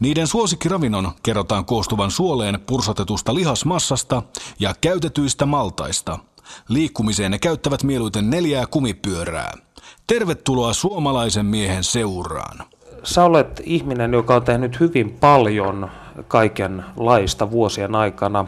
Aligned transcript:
Niiden 0.00 0.26
suosikkiravinnon 0.26 1.12
kerrotaan 1.22 1.64
koostuvan 1.64 2.10
suoleen 2.10 2.60
pursotetusta 2.66 3.34
lihasmassasta 3.34 4.22
ja 4.60 4.74
käytetyistä 4.80 5.46
maltaista. 5.46 6.18
Liikkumiseen 6.68 7.30
ne 7.30 7.38
käyttävät 7.38 7.82
mieluiten 7.82 8.30
neljää 8.30 8.66
kumipyörää. 8.66 9.52
Tervetuloa 10.06 10.72
suomalaisen 10.72 11.46
miehen 11.46 11.84
seuraan. 11.84 12.66
Sä 13.02 13.24
olet 13.24 13.62
ihminen, 13.64 14.12
joka 14.12 14.34
on 14.34 14.42
tehnyt 14.42 14.80
hyvin 14.80 15.10
paljon 15.20 15.90
kaikenlaista 16.28 17.50
vuosien 17.50 17.94
aikana. 17.94 18.46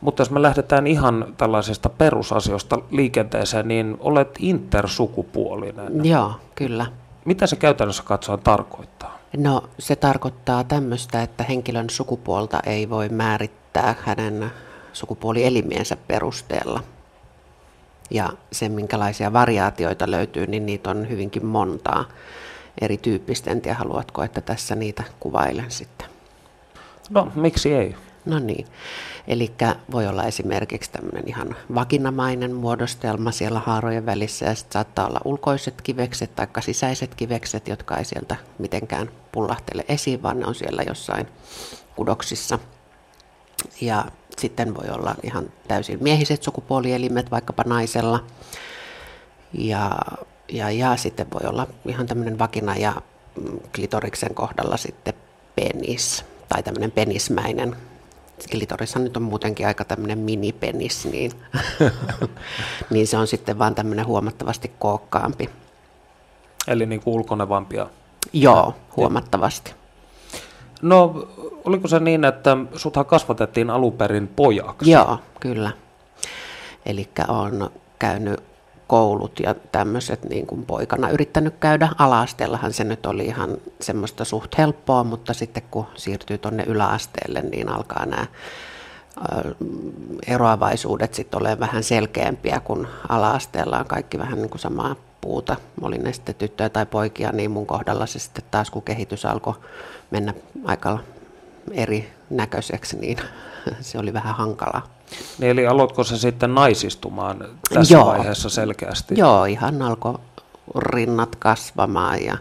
Mutta 0.00 0.20
jos 0.20 0.30
me 0.30 0.42
lähdetään 0.42 0.86
ihan 0.86 1.34
tällaisesta 1.36 1.88
perusasioista 1.88 2.78
liikenteeseen, 2.90 3.68
niin 3.68 3.96
olet 4.00 4.28
intersukupuolinen. 4.38 6.04
Joo, 6.04 6.32
kyllä. 6.54 6.86
Mitä 7.28 7.46
se 7.46 7.56
käytännössä 7.56 8.02
katsoen 8.02 8.40
tarkoittaa? 8.40 9.18
No 9.36 9.62
se 9.78 9.96
tarkoittaa 9.96 10.64
tämmöistä, 10.64 11.22
että 11.22 11.44
henkilön 11.44 11.90
sukupuolta 11.90 12.60
ei 12.66 12.90
voi 12.90 13.08
määrittää 13.08 13.94
hänen 14.00 14.50
sukupuolielimiensä 14.92 15.96
perusteella. 15.96 16.80
Ja 18.10 18.28
se, 18.52 18.68
minkälaisia 18.68 19.32
variaatioita 19.32 20.10
löytyy, 20.10 20.46
niin 20.46 20.66
niitä 20.66 20.90
on 20.90 21.08
hyvinkin 21.08 21.46
montaa 21.46 22.04
erityyppistä. 22.80 23.50
En 23.50 23.60
tiedä, 23.60 23.78
haluatko, 23.78 24.22
että 24.22 24.40
tässä 24.40 24.74
niitä 24.74 25.04
kuvailen 25.20 25.70
sitten. 25.70 26.08
No, 27.10 27.32
miksi 27.34 27.74
ei? 27.74 27.96
No 28.28 28.38
niin. 28.38 28.66
Eli 29.28 29.52
voi 29.90 30.06
olla 30.06 30.24
esimerkiksi 30.24 30.90
tämmöinen 30.90 31.28
ihan 31.28 31.56
vakinamainen 31.74 32.54
muodostelma 32.54 33.30
siellä 33.30 33.60
haarojen 33.66 34.06
välissä 34.06 34.46
ja 34.46 34.54
sitten 34.54 34.72
saattaa 34.72 35.06
olla 35.06 35.20
ulkoiset 35.24 35.82
kivekset 35.82 36.34
tai 36.34 36.46
sisäiset 36.60 37.14
kivekset, 37.14 37.68
jotka 37.68 37.96
ei 37.96 38.04
sieltä 38.04 38.36
mitenkään 38.58 39.10
pullahtele 39.32 39.84
esiin, 39.88 40.22
vaan 40.22 40.40
ne 40.40 40.46
on 40.46 40.54
siellä 40.54 40.82
jossain 40.82 41.26
kudoksissa. 41.96 42.58
Ja 43.80 44.04
sitten 44.38 44.74
voi 44.74 44.88
olla 44.90 45.14
ihan 45.22 45.52
täysin 45.68 46.02
miehiset 46.02 46.42
sukupuolielimet 46.42 47.30
vaikkapa 47.30 47.62
naisella. 47.66 48.24
Ja, 49.52 49.98
ja, 50.48 50.70
ja 50.70 50.96
sitten 50.96 51.26
voi 51.30 51.50
olla 51.50 51.66
ihan 51.86 52.06
tämmöinen 52.06 52.38
vakina 52.38 52.76
ja 52.76 53.02
klitoriksen 53.74 54.34
kohdalla 54.34 54.76
sitten 54.76 55.14
penis 55.54 56.24
tai 56.48 56.62
tämmöinen 56.62 56.90
penismäinen 56.90 57.76
klitorishan 58.50 59.04
nyt 59.04 59.16
on 59.16 59.22
muutenkin 59.22 59.66
aika 59.66 59.84
tämmöinen 59.84 60.18
minipenis, 60.18 61.06
niin, 61.06 61.32
niin 62.90 63.06
se 63.06 63.16
on 63.16 63.26
sitten 63.26 63.58
vaan 63.58 63.74
tämmöinen 63.74 64.06
huomattavasti 64.06 64.72
kookkaampi. 64.78 65.50
Eli 66.68 66.86
niin 66.86 67.00
kuin 67.00 67.14
ulkonevampia? 67.14 67.86
Joo, 68.32 68.74
huomattavasti. 68.96 69.74
No, 70.82 71.28
oliko 71.64 71.88
se 71.88 72.00
niin, 72.00 72.24
että 72.24 72.56
suthan 72.76 73.06
kasvatettiin 73.06 73.70
alun 73.70 73.92
perin 73.92 74.28
pojaksi? 74.28 74.90
Joo, 74.90 75.18
kyllä. 75.40 75.70
Eli 76.86 77.08
on 77.28 77.70
käynyt 77.98 78.40
koulut 78.88 79.40
ja 79.40 79.54
tämmöiset 79.54 80.24
niin 80.24 80.46
kuin 80.46 80.66
poikana 80.66 81.10
yrittänyt 81.10 81.54
käydä. 81.60 81.88
Alaasteellahan 81.98 82.72
se 82.72 82.84
nyt 82.84 83.06
oli 83.06 83.24
ihan 83.24 83.56
semmoista 83.80 84.24
suht 84.24 84.58
helppoa, 84.58 85.04
mutta 85.04 85.34
sitten 85.34 85.62
kun 85.70 85.86
siirtyy 85.94 86.38
tuonne 86.38 86.64
yläasteelle, 86.66 87.40
niin 87.40 87.68
alkaa 87.68 88.06
nämä 88.06 88.26
eroavaisuudet 90.26 91.14
sitten 91.14 91.40
ole 91.40 91.60
vähän 91.60 91.82
selkeämpiä, 91.82 92.60
kun 92.60 92.88
ala-asteella 93.08 93.78
on 93.78 93.86
kaikki 93.86 94.18
vähän 94.18 94.38
niin 94.38 94.50
kuin 94.50 94.60
samaa 94.60 94.96
puuta. 95.20 95.56
Oli 95.82 95.98
ne 95.98 96.12
sitten 96.12 96.34
tyttöjä 96.34 96.68
tai 96.68 96.86
poikia, 96.86 97.32
niin 97.32 97.50
mun 97.50 97.66
kohdalla 97.66 98.06
se 98.06 98.18
sitten 98.18 98.44
taas 98.50 98.70
kun 98.70 98.82
kehitys 98.82 99.24
alkoi 99.24 99.54
mennä 100.10 100.34
aika 100.64 100.98
eri 101.72 102.12
näköiseksi, 102.30 102.98
niin 102.98 103.18
se 103.80 103.98
oli 103.98 104.12
vähän 104.12 104.34
hankalaa. 104.34 104.97
Niin 105.38 105.50
eli 105.50 105.66
aloitko 105.66 106.04
se 106.04 106.18
sitten 106.18 106.54
naisistumaan 106.54 107.44
tässä 107.74 107.94
Joo. 107.94 108.06
vaiheessa 108.06 108.48
selkeästi? 108.48 109.14
Joo, 109.18 109.44
ihan 109.44 109.82
alkoi 109.82 110.18
rinnat 110.76 111.36
kasvamaan 111.36 112.24
ja 112.24 112.38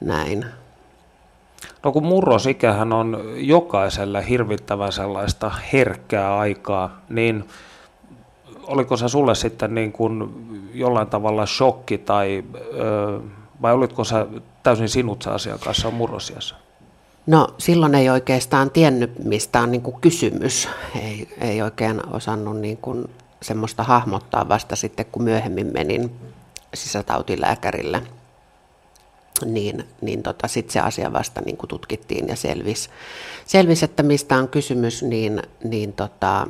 näin. 0.00 0.46
No 1.82 1.92
kun 1.92 2.06
murrosikähän 2.06 2.92
on 2.92 3.22
jokaiselle 3.36 4.28
hirvittävän 4.28 4.92
sellaista 4.92 5.52
herkkää 5.72 6.38
aikaa, 6.38 7.00
niin 7.08 7.44
oliko 8.62 8.96
se 8.96 9.08
sulle 9.08 9.34
sitten 9.34 9.74
niin 9.74 9.92
kuin 9.92 10.30
jollain 10.74 11.08
tavalla 11.08 11.46
shokki 11.46 11.98
tai 11.98 12.44
vai 13.62 13.72
olitko 13.72 14.04
sä 14.04 14.26
täysin 14.62 14.88
sinut 14.88 15.22
se 15.22 15.30
asian 15.30 15.58
kanssa 15.58 15.90
murrosiassa? 15.90 16.54
No 17.26 17.48
silloin 17.58 17.94
ei 17.94 18.10
oikeastaan 18.10 18.70
tiennyt, 18.70 19.24
mistä 19.24 19.60
on 19.60 19.72
niin 19.72 19.82
kuin 19.82 20.00
kysymys. 20.00 20.68
Ei, 21.02 21.28
ei 21.40 21.62
oikein 21.62 22.08
osannut 22.14 22.56
niin 22.60 22.76
kuin 22.76 23.10
semmoista 23.42 23.82
hahmottaa 23.82 24.48
vasta 24.48 24.76
sitten, 24.76 25.06
kun 25.06 25.22
myöhemmin 25.22 25.72
menin 25.72 26.10
sisätautilääkärille. 26.74 28.02
Niin, 29.44 29.84
niin 30.00 30.22
tota, 30.22 30.48
sitten 30.48 30.72
se 30.72 30.80
asia 30.80 31.12
vasta 31.12 31.40
niin 31.40 31.56
kuin 31.56 31.68
tutkittiin 31.68 32.28
ja 32.28 32.36
selvisi, 32.36 32.90
selvis, 33.46 33.82
että 33.82 34.02
mistä 34.02 34.36
on 34.36 34.48
kysymys, 34.48 35.02
niin, 35.02 35.42
niin 35.64 35.92
tota, 35.92 36.46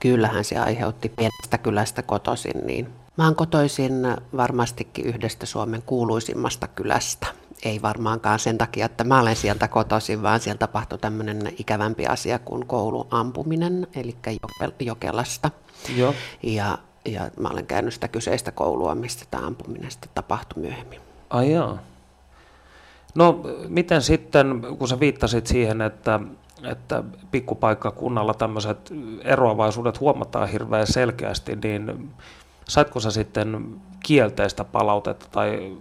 kyllähän 0.00 0.44
se 0.44 0.58
aiheutti 0.58 1.08
pienestä 1.08 1.58
kylästä 1.58 2.02
kotoisin. 2.02 2.66
Niin. 2.66 2.88
Mä 3.16 3.24
oon 3.24 3.36
kotoisin 3.36 3.92
varmastikin 4.36 5.06
yhdestä 5.06 5.46
Suomen 5.46 5.82
kuuluisimmasta 5.82 6.68
kylästä 6.68 7.26
ei 7.64 7.82
varmaankaan 7.82 8.38
sen 8.38 8.58
takia, 8.58 8.86
että 8.86 9.04
mä 9.04 9.20
olen 9.20 9.36
sieltä 9.36 9.68
kotoisin, 9.68 10.22
vaan 10.22 10.40
siellä 10.40 10.58
tapahtui 10.58 10.98
tämmöinen 10.98 11.52
ikävämpi 11.58 12.06
asia 12.06 12.38
kuin 12.38 12.66
kouluampuminen, 12.66 13.86
eli 13.94 14.16
Jokelasta. 14.80 15.50
Joo. 15.96 16.14
Ja, 16.42 16.78
ja 17.04 17.30
mä 17.40 17.48
olen 17.48 17.66
käynyt 17.66 17.94
sitä 17.94 18.08
kyseistä 18.08 18.52
koulua, 18.52 18.94
mistä 18.94 19.24
tämä 19.30 19.46
ampuminen 19.46 19.90
sitten 19.90 20.10
tapahtui 20.14 20.62
myöhemmin. 20.62 21.00
Ai 21.30 21.52
joo. 21.52 21.78
No 23.14 23.40
miten 23.68 24.02
sitten, 24.02 24.62
kun 24.78 24.88
sä 24.88 25.00
viittasit 25.00 25.46
siihen, 25.46 25.80
että, 25.80 26.20
että 26.70 27.04
pikkupaikkakunnalla 27.30 28.34
tämmöiset 28.34 28.92
eroavaisuudet 29.24 30.00
huomataan 30.00 30.48
hirveän 30.48 30.86
selkeästi, 30.86 31.56
niin 31.56 32.10
saitko 32.68 33.00
sä 33.00 33.10
sitten 33.10 33.80
kielteistä 34.02 34.64
palautetta 34.64 35.26
tai 35.32 35.76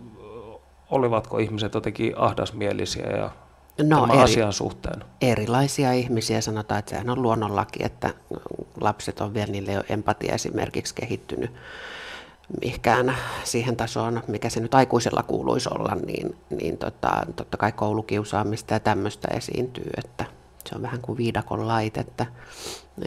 olivatko 0.91 1.38
ihmiset 1.38 1.73
jotenkin 1.73 2.13
ahdasmielisiä 2.17 3.07
ja 3.07 3.29
no, 3.83 4.07
eri, 4.11 4.17
asian 4.17 4.53
suhteen? 4.53 5.03
Erilaisia 5.22 5.94
ihmisiä 5.94 6.41
sanotaan, 6.41 6.79
että 6.79 6.89
sehän 6.89 7.09
on 7.09 7.22
luonnonlaki, 7.22 7.85
että 7.85 8.13
lapset 8.81 9.22
on 9.22 9.33
vielä, 9.33 9.51
niille 9.51 9.72
jo 9.72 9.83
empatia 9.89 10.33
esimerkiksi 10.33 10.95
kehittynyt 10.95 11.51
mihinkään 12.61 13.16
siihen 13.44 13.75
tasoon, 13.75 14.23
mikä 14.28 14.49
se 14.49 14.59
nyt 14.59 14.75
aikuisella 14.75 15.23
kuuluisi 15.23 15.69
olla, 15.72 15.95
niin, 16.05 16.35
niin 16.49 16.78
tota, 16.78 17.25
totta 17.35 17.57
kai 17.57 17.72
koulukiusaamista 17.72 18.73
ja 18.73 18.79
tämmöistä 18.79 19.28
esiintyy, 19.31 19.89
että 19.97 20.25
se 20.66 20.75
on 20.75 20.81
vähän 20.81 21.01
kuin 21.01 21.17
viidakon 21.17 21.67
lait, 21.67 21.97
että 21.97 22.25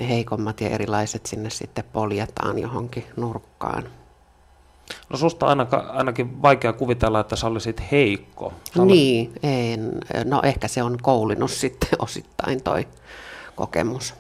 heikommat 0.08 0.60
ja 0.60 0.68
erilaiset 0.68 1.26
sinne 1.26 1.50
sitten 1.50 1.84
poljetaan 1.92 2.58
johonkin 2.58 3.04
nurkkaan. 3.16 3.82
No 5.08 5.16
susta 5.16 5.46
ainakin, 5.46 5.78
ainakin 5.78 6.42
vaikea 6.42 6.72
kuvitella, 6.72 7.20
että 7.20 7.36
sä 7.36 7.46
olisit 7.46 7.82
heikko. 7.90 8.52
Sä 8.76 8.84
niin, 8.84 9.32
en, 9.42 9.98
no 10.24 10.40
ehkä 10.44 10.68
se 10.68 10.82
on 10.82 10.98
koulinut 11.02 11.50
sitten 11.50 11.88
osittain 12.04 12.62
toi 12.62 12.88
kokemus. 13.54 14.14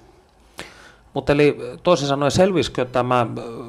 Mutta 1.14 1.32
eli 1.32 1.58
toisin 1.82 2.08
sanoen, 2.08 2.30
selvisikö 2.30 2.84
tämä 2.84 3.26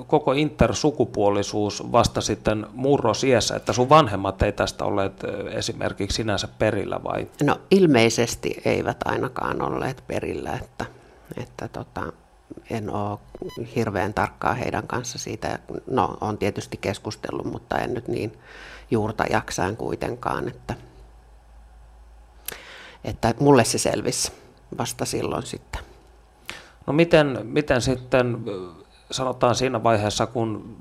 koko 0.07 0.31
intersukupuolisuus 0.31 1.92
vasta 1.92 2.22
sitten 2.22 2.68
murrosiässä, 2.74 3.56
että 3.56 3.74
sun 3.74 3.90
vanhemmat 3.90 4.42
ei 4.42 4.51
tästä 4.51 4.86
olleet 4.86 5.24
esimerkiksi 5.51 6.16
sinänsä 6.16 6.48
perillä 6.60 7.04
vai? 7.04 7.28
No 7.44 7.60
ilmeisesti 7.72 8.62
eivät 8.66 8.98
ainakaan 9.06 9.62
olleet 9.62 10.04
perillä, 10.07 10.54
että, 10.62 10.86
että 11.38 11.68
tota, 11.68 12.13
en 12.69 12.89
ole 12.89 13.19
hirveän 13.75 14.13
tarkkaa 14.13 14.53
heidän 14.53 14.88
kanssa 14.88 15.19
siitä. 15.19 15.59
No, 15.88 16.17
on 16.21 16.38
tietysti 16.38 16.77
keskustellut, 16.77 17.45
mutta 17.45 17.77
en 17.77 17.94
nyt 17.94 18.07
niin 18.07 18.39
juurta 18.91 19.25
jaksaan 19.29 19.77
kuitenkaan, 19.77 20.47
että, 20.47 20.75
että 23.03 23.33
mulle 23.39 23.63
se 23.63 23.77
selvisi 23.77 24.31
vasta 24.77 25.05
silloin 25.05 25.44
sitten. 25.44 25.81
No 26.88 26.94
miten, 26.94 27.39
miten 27.44 27.81
sitten 27.81 28.38
sanotaan 29.11 29.56
siinä 29.56 29.83
vaiheessa, 29.83 30.25
kun 30.25 30.77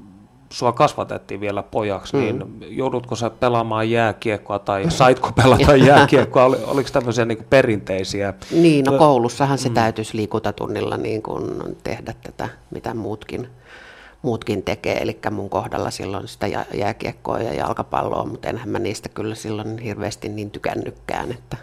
sua 0.53 0.73
kasvatettiin 0.73 1.41
vielä 1.41 1.63
pojaksi, 1.63 2.17
niin 2.17 2.37
mm. 2.37 2.59
niin 2.61 2.77
joudutko 2.77 3.17
sä 3.17 3.31
pelaamaan 3.31 3.91
jääkiekkoa 3.91 4.59
tai 4.59 4.91
saitko 5.01 5.33
pelata 5.33 5.77
jääkiekkoa? 5.87 6.45
Ol, 6.45 6.55
oliko 6.67 6.91
tämmöisiä 6.93 7.25
niin 7.25 7.47
perinteisiä? 7.51 8.35
Niin, 8.51 8.85
no 8.85 8.99
koulussahan 8.99 9.59
se 9.59 9.69
mm. 9.69 9.75
täytyisi 9.75 10.17
liikuntatunnilla 10.17 10.97
niin 10.97 11.23
kuin 11.23 11.45
tehdä 11.85 12.15
tätä, 12.23 12.49
mitä 12.71 12.95
muutkin, 12.95 13.49
muutkin 14.23 14.63
tekee. 14.63 15.03
Eli 15.03 15.19
mun 15.31 15.51
kohdalla 15.51 15.91
silloin 15.91 16.29
sitä 16.29 16.47
jääkiekkoa 16.75 17.39
ja 17.39 17.55
jalkapalloa, 17.55 18.27
mutta 18.27 18.49
enhän 18.49 18.69
mä 18.69 18.79
niistä 18.79 19.09
kyllä 19.09 19.35
silloin 19.35 19.79
hirveästi 19.79 20.29
niin 20.29 20.51
tykännykkään. 20.51 21.31
Että... 21.31 21.57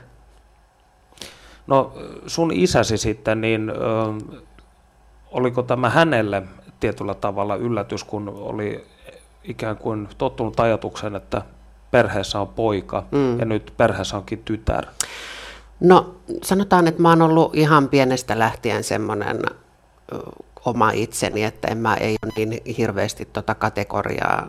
No 1.68 1.94
sun 2.27 2.51
isäsi 2.53 2.97
sitten, 2.97 3.41
niin 3.41 3.69
ö, 3.69 3.74
oliko 5.31 5.63
tämä 5.63 5.89
hänelle 5.89 6.44
tietyllä 6.79 7.13
tavalla 7.13 7.55
yllätys, 7.55 8.03
kun 8.03 8.29
oli 8.29 8.85
ikään 9.43 9.77
kuin 9.77 10.09
tottunut 10.17 10.59
ajatuksen, 10.59 11.15
että 11.15 11.41
perheessä 11.91 12.39
on 12.39 12.47
poika 12.47 13.03
mm. 13.11 13.39
ja 13.39 13.45
nyt 13.45 13.73
perheessä 13.77 14.17
onkin 14.17 14.41
tytär? 14.45 14.85
No 15.79 16.15
sanotaan, 16.43 16.87
että 16.87 17.01
mä 17.01 17.09
oon 17.09 17.21
ollut 17.21 17.55
ihan 17.55 17.89
pienestä 17.89 18.39
lähtien 18.39 18.83
semmoinen 18.83 19.39
oma 20.65 20.91
itseni, 20.91 21.43
että 21.43 21.67
en 21.67 21.77
mä 21.77 21.95
ei 21.95 22.15
ole 22.23 22.45
niin 22.45 22.61
hirveästi 22.77 23.25
tota 23.25 23.55
kategoriaa 23.55 24.47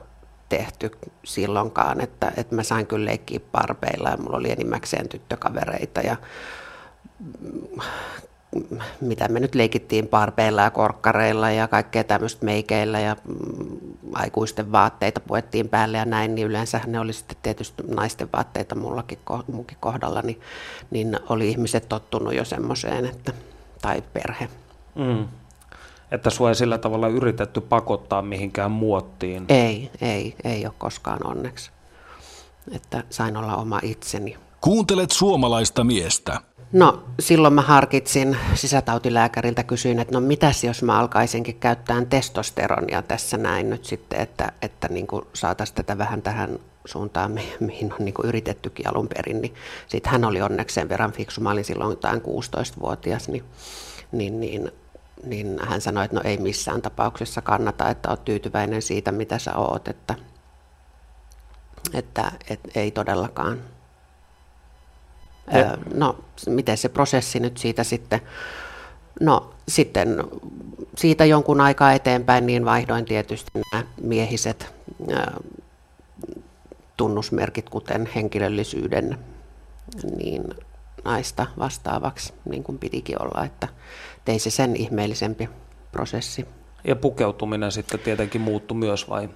tehty 0.49 0.91
silloinkaan, 1.25 2.01
että, 2.01 2.33
että 2.37 2.55
mä 2.55 2.63
sain 2.63 2.87
kyllä 2.87 3.07
leikkiä 3.07 3.41
parpeilla 3.53 4.09
ja 4.09 4.17
mulla 4.17 4.37
oli 4.37 4.51
enimmäkseen 4.51 5.09
tyttökavereita 5.09 6.01
ja 6.01 6.17
mitä 9.01 9.29
me 9.29 9.41
nyt 9.41 9.55
leikittiin 9.55 10.09
parpeilla 10.09 10.63
ja 10.63 10.71
korkkareilla 10.71 11.51
ja 11.51 11.69
kaikkea 11.69 12.05
tämmöistä 12.05 12.45
meikeillä 12.45 13.01
ja 13.01 13.17
mm, 13.29 13.79
aikuisten 14.15 14.73
vaatteita 14.73 15.21
puettiin 15.21 15.69
päälle 15.69 15.99
ja 15.99 16.05
näin, 16.05 16.35
niin 16.35 16.47
yleensä 16.47 16.81
ne 16.87 17.01
oli 17.01 17.13
sitten 17.13 17.37
tietysti 17.43 17.83
naisten 17.95 18.29
vaatteita 18.33 18.75
mullakin, 18.75 19.19
munkin 19.53 19.77
kohdalla, 19.81 20.23
niin, 20.23 20.41
niin 20.91 21.19
oli 21.29 21.49
ihmiset 21.49 21.89
tottunut 21.89 22.35
jo 22.35 22.45
semmoiseen, 22.45 23.07
että, 23.07 23.33
tai 23.83 24.03
perhe. 24.13 24.49
Mm. 24.95 25.29
Että 26.11 26.31
sua 26.31 26.49
ei 26.49 26.55
sillä 26.55 26.79
tavalla 26.79 27.09
yritetty 27.09 27.61
pakottaa 27.61 28.23
mihinkään 28.23 28.71
muottiin? 28.71 29.45
Ei, 29.49 29.91
ei, 30.01 30.35
ei 30.45 30.67
ole 30.67 30.75
koskaan 30.79 31.27
onneksi. 31.27 31.71
Että 32.73 33.05
sain 33.11 33.37
olla 33.37 33.57
oma 33.57 33.81
itseni. 33.83 34.37
Kuuntelet 34.61 35.11
suomalaista 35.11 35.85
miestä. 35.85 36.41
No 36.73 37.03
silloin 37.21 37.55
mä 37.55 37.63
harkitsin 37.63 38.37
sisätautilääkäriltä, 38.55 39.63
kysyin, 39.63 39.99
että 39.99 40.15
no 40.15 40.21
mitäs 40.21 40.65
jos 40.65 40.83
mä 40.83 40.99
alkaisinkin 40.99 41.61
käyttää 41.61 42.05
testosteronia 42.05 43.03
tässä 43.03 43.37
näin 43.37 43.71
nyt 43.71 43.85
sitten, 43.85 44.21
että, 44.21 44.53
että 44.63 44.89
niin 44.89 45.07
saataisiin 45.33 45.77
tätä 45.77 45.99
vähän 45.99 46.23
tähän 46.23 46.59
suuntaan, 46.85 47.33
mihin 47.61 47.93
on 47.93 48.05
niin 48.05 48.15
yritettykin 48.25 48.89
alun 48.89 49.09
perin. 49.09 49.41
Niin 49.41 49.55
sitten 49.87 50.13
hän 50.13 50.25
oli 50.25 50.43
onneksi 50.43 50.75
sen 50.75 50.89
verran 50.89 51.13
fiksu, 51.13 51.41
mä 51.41 51.51
olin 51.51 51.65
silloin 51.65 51.91
jotain 51.91 52.21
16-vuotias, 52.21 53.29
niin, 53.29 53.45
niin, 54.13 54.41
niin, 54.41 54.73
niin 55.25 55.59
hän 55.63 55.81
sanoi, 55.81 56.05
että 56.05 56.17
no 56.17 56.23
ei 56.25 56.37
missään 56.37 56.83
tapauksessa 56.83 57.43
kannata, 57.43 57.89
että 57.89 58.09
olet 58.09 58.25
tyytyväinen 58.25 58.83
siitä, 58.83 59.13
mitä 59.13 59.39
sä 59.39 59.57
oot, 59.57 59.89
että, 59.89 60.15
että, 61.95 62.33
että 62.51 62.69
ei 62.75 62.91
todellakaan 62.91 63.61
ja. 65.53 65.79
No, 65.95 66.19
miten 66.47 66.77
se 66.77 66.89
prosessi 66.89 67.41
nyt 67.41 67.59
siitä 67.59 67.85
sitten, 67.85 68.21
no 69.21 69.55
sitten 69.69 70.25
siitä 70.97 71.25
jonkun 71.25 71.61
aikaa 71.61 71.93
eteenpäin 71.93 72.47
niin 72.47 72.65
vaihdoin 72.65 73.05
tietysti 73.05 73.51
nämä 73.73 73.85
miehiset 74.03 74.75
tunnusmerkit, 76.97 77.71
kuten 77.71 78.09
henkilöllisyyden, 78.15 79.19
niin 80.17 80.45
naista 81.05 81.47
vastaavaksi, 81.59 82.33
niin 82.45 82.65
kuin 82.65 82.79
pitikin 82.79 83.23
olla, 83.23 83.45
että 83.45 83.69
tei 84.25 84.39
se 84.39 84.51
sen 84.51 84.77
ihmeellisempi 84.77 85.49
prosessi. 85.93 86.47
Ja 86.85 86.97
pukeutuminen 86.97 87.73
sitten 87.73 88.01
tietenkin 88.01 88.41
muuttui 88.41 88.77
myös 88.77 89.09
vai? 89.09 89.29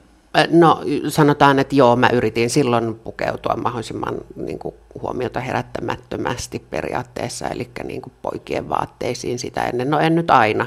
No 0.51 0.81
sanotaan, 1.09 1.59
että 1.59 1.75
joo, 1.75 1.97
mä 1.97 2.09
yritin 2.13 2.51
silloin 2.51 2.95
pukeutua 2.95 3.57
mahdollisimman 3.57 4.15
niin 4.37 4.59
kuin, 4.59 4.75
huomiota 5.03 5.41
herättämättömästi 5.41 6.59
periaatteessa, 6.71 7.49
eli 7.49 7.71
niin 7.85 8.03
kuin, 8.03 8.13
poikien 8.23 8.69
vaatteisiin 8.69 9.39
sitä 9.39 9.65
ennen. 9.65 9.91
No 9.91 9.99
en 9.99 10.15
nyt 10.15 10.31
aina, 10.31 10.67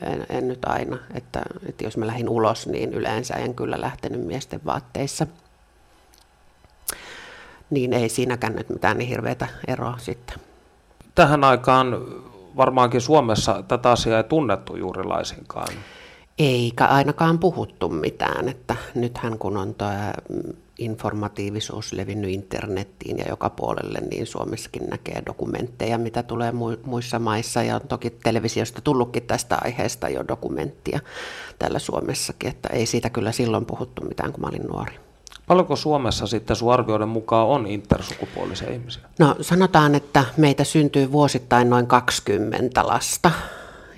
en, 0.00 0.26
en 0.30 0.48
nyt 0.48 0.64
aina, 0.64 0.98
että, 1.14 1.42
että 1.68 1.84
jos 1.84 1.96
mä 1.96 2.06
lähdin 2.06 2.28
ulos, 2.28 2.66
niin 2.66 2.92
yleensä 2.92 3.34
en 3.34 3.54
kyllä 3.54 3.80
lähtenyt 3.80 4.26
miesten 4.26 4.60
vaatteissa. 4.64 5.26
Niin 7.70 7.92
ei 7.92 8.08
siinäkään 8.08 8.56
nyt 8.56 8.68
mitään 8.68 8.98
niin 8.98 9.08
hirveätä 9.08 9.48
eroa 9.68 9.98
sitten. 9.98 10.36
Tähän 11.14 11.44
aikaan 11.44 12.06
varmaankin 12.56 13.00
Suomessa 13.00 13.62
tätä 13.68 13.90
asiaa 13.90 14.16
ei 14.16 14.24
tunnettu 14.24 14.76
juuri 14.76 15.04
laisinkaan. 15.04 15.68
Eikä 16.38 16.86
ainakaan 16.86 17.38
puhuttu 17.38 17.88
mitään, 17.88 18.48
että 18.48 18.76
nythän 18.94 19.38
kun 19.38 19.56
on 19.56 19.74
tuo 19.74 19.88
informatiivisuus 20.78 21.92
levinnyt 21.92 22.30
internettiin 22.30 23.18
ja 23.18 23.24
joka 23.28 23.50
puolelle, 23.50 23.98
niin 24.10 24.26
Suomessakin 24.26 24.86
näkee 24.90 25.22
dokumentteja, 25.26 25.98
mitä 25.98 26.22
tulee 26.22 26.52
muissa 26.84 27.18
maissa 27.18 27.62
ja 27.62 27.74
on 27.74 27.88
toki 27.88 28.10
televisiosta 28.10 28.80
tullutkin 28.80 29.22
tästä 29.22 29.58
aiheesta 29.64 30.08
jo 30.08 30.28
dokumenttia 30.28 31.00
täällä 31.58 31.78
Suomessakin, 31.78 32.50
että 32.50 32.68
ei 32.72 32.86
siitä 32.86 33.10
kyllä 33.10 33.32
silloin 33.32 33.66
puhuttu 33.66 34.02
mitään, 34.04 34.32
kun 34.32 34.40
mä 34.40 34.48
olin 34.48 34.66
nuori. 34.66 34.94
Paljonko 35.46 35.76
Suomessa 35.76 36.26
sitten 36.26 36.56
sun 36.56 36.72
arvioiden 36.72 37.08
mukaan 37.08 37.48
on 37.48 37.66
intersukupuolisia 37.66 38.72
ihmisiä? 38.72 39.02
No 39.18 39.36
sanotaan, 39.40 39.94
että 39.94 40.24
meitä 40.36 40.64
syntyy 40.64 41.12
vuosittain 41.12 41.70
noin 41.70 41.86
20 41.86 42.86
lasta 42.86 43.30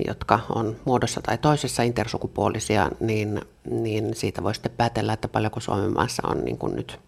jotka 0.07 0.41
on 0.55 0.77
muodossa 0.85 1.21
tai 1.23 1.39
toisessa 1.39 1.83
intersukupuolisia, 1.83 2.91
niin, 3.01 3.41
niin 3.71 4.15
siitä 4.15 4.43
voi 4.43 4.55
sitten 4.55 4.73
päätellä, 4.77 5.13
että 5.13 5.29
paljonko 5.29 5.61
Suomen 5.61 5.93
maassa 5.93 6.29
on 6.29 6.45
niin 6.45 6.59
kuin 6.59 6.77
nyt 6.77 7.01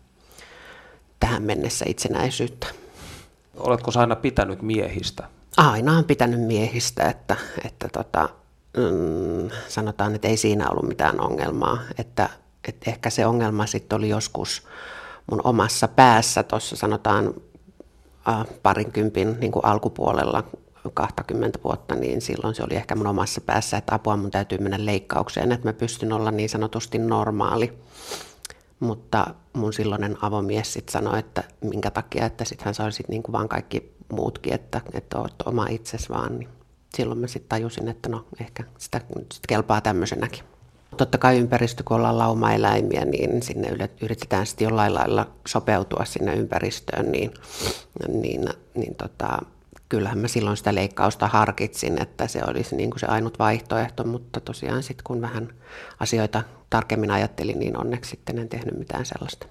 tähän 1.20 1.42
mennessä 1.42 1.84
itsenäisyyttä. 1.88 2.66
Oletko 3.56 3.90
aina 3.96 4.16
pitänyt 4.16 4.62
miehistä? 4.62 5.28
Aina 5.56 5.98
on 5.98 6.04
pitänyt 6.04 6.40
miehistä, 6.40 7.08
että, 7.08 7.36
että 7.64 7.88
tota, 7.88 8.28
mm, 8.76 9.50
sanotaan, 9.68 10.14
että 10.14 10.28
ei 10.28 10.36
siinä 10.36 10.70
ollut 10.70 10.88
mitään 10.88 11.20
ongelmaa. 11.20 11.78
Että, 11.98 12.28
että 12.68 12.90
ehkä 12.90 13.10
se 13.10 13.26
ongelma 13.26 13.66
sitten 13.66 13.96
oli 13.96 14.08
joskus 14.08 14.66
mun 15.30 15.40
omassa 15.44 15.88
päässä, 15.88 16.42
tuossa 16.42 16.76
sanotaan 16.76 17.34
äh, 18.28 18.46
parinkympin 18.62 19.36
niin 19.40 19.52
kuin 19.52 19.64
alkupuolella, 19.64 20.42
20 20.90 21.58
vuotta, 21.64 21.94
niin 21.94 22.20
silloin 22.20 22.54
se 22.54 22.62
oli 22.62 22.74
ehkä 22.74 22.94
mun 22.94 23.06
omassa 23.06 23.40
päässä, 23.40 23.76
että 23.76 23.94
apua 23.94 24.16
mun 24.16 24.30
täytyy 24.30 24.58
mennä 24.58 24.86
leikkaukseen, 24.86 25.52
että 25.52 25.68
mä 25.68 25.72
pystyn 25.72 26.12
olla 26.12 26.30
niin 26.30 26.48
sanotusti 26.48 26.98
normaali. 26.98 27.78
Mutta 28.80 29.34
mun 29.52 29.72
silloinen 29.72 30.16
avomies 30.22 30.72
sitten 30.72 30.92
sanoi, 30.92 31.18
että 31.18 31.44
minkä 31.60 31.90
takia, 31.90 32.26
että 32.26 32.44
sitten 32.44 32.64
hän 32.64 32.74
sai 32.74 32.92
sitten 32.92 33.12
niin 33.12 33.22
kuin 33.22 33.32
vaan 33.32 33.48
kaikki 33.48 33.96
muutkin, 34.12 34.52
että, 34.52 34.80
että 34.92 35.18
oot 35.18 35.42
oma 35.46 35.66
itses 35.70 36.10
vaan. 36.10 36.38
Niin 36.38 36.48
silloin 36.94 37.18
mä 37.18 37.26
sitten 37.26 37.48
tajusin, 37.48 37.88
että 37.88 38.08
no 38.08 38.24
ehkä 38.40 38.64
sitä 38.78 39.00
sit 39.32 39.46
kelpaa 39.48 39.80
tämmöisenäkin. 39.80 40.44
Totta 40.96 41.18
kai 41.18 41.38
ympäristö, 41.38 41.82
kun 41.82 41.96
ollaan 41.96 42.18
laumaeläimiä, 42.18 43.04
niin 43.04 43.42
sinne 43.42 43.88
yritetään 44.02 44.46
sitten 44.46 44.64
jollain 44.64 44.94
lailla 44.94 45.30
sopeutua 45.46 46.04
sinne 46.04 46.34
ympäristöön, 46.34 47.12
niin, 47.12 47.34
niin, 48.08 48.44
niin 48.74 48.94
tota, 48.94 49.38
kyllähän 49.88 50.18
mä 50.18 50.28
silloin 50.28 50.56
sitä 50.56 50.74
leikkausta 50.74 51.28
harkitsin, 51.28 52.02
että 52.02 52.26
se 52.26 52.40
olisi 52.46 52.76
niin 52.76 52.90
kuin 52.90 53.00
se 53.00 53.06
ainut 53.06 53.38
vaihtoehto, 53.38 54.04
mutta 54.04 54.40
tosiaan 54.40 54.82
sitten 54.82 55.04
kun 55.04 55.20
vähän 55.20 55.48
asioita 56.00 56.42
tarkemmin 56.70 57.10
ajattelin, 57.10 57.58
niin 57.58 57.80
onneksi 57.80 58.10
sitten 58.10 58.38
en 58.38 58.48
tehnyt 58.48 58.78
mitään 58.78 59.06
sellaista. 59.06 59.46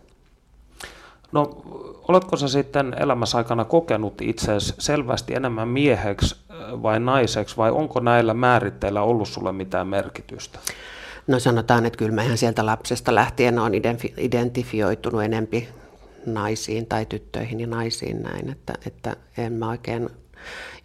No, 1.32 1.62
oletko 2.08 2.38
sä 2.38 2.48
sitten 2.48 2.96
elämässä 3.00 3.38
aikana 3.38 3.65
kokenut 3.65 4.22
itseäsi 4.22 4.74
selvästi 4.80 5.34
enemmän 5.34 5.68
mieheksi 5.68 6.36
vai 6.60 7.00
naiseksi, 7.00 7.58
vai 7.58 7.72
onko 7.72 8.00
näillä 8.00 8.34
määritteillä 8.34 9.01
ollut 9.01 9.27
sulle 9.27 9.51
mitään 9.51 9.88
merkitystä? 9.88 10.60
No 11.27 11.39
sanotaan, 11.39 11.86
että 11.86 11.98
kyllä 11.98 12.12
mä 12.12 12.24
ihan 12.24 12.38
sieltä 12.38 12.65
lapsesta 12.65 13.15
lähtien 13.15 13.60
on 13.60 13.72
identifioitunut 14.18 15.24
enempi 15.24 15.70
naisiin 16.25 16.86
tai 16.86 17.06
tyttöihin 17.06 17.60
ja 17.60 17.68
naisiin 17.68 18.24
näin, 18.24 18.50
että, 18.50 18.74
että 18.86 19.15
en 19.38 19.54
mä 19.54 19.70
oikein 19.70 20.10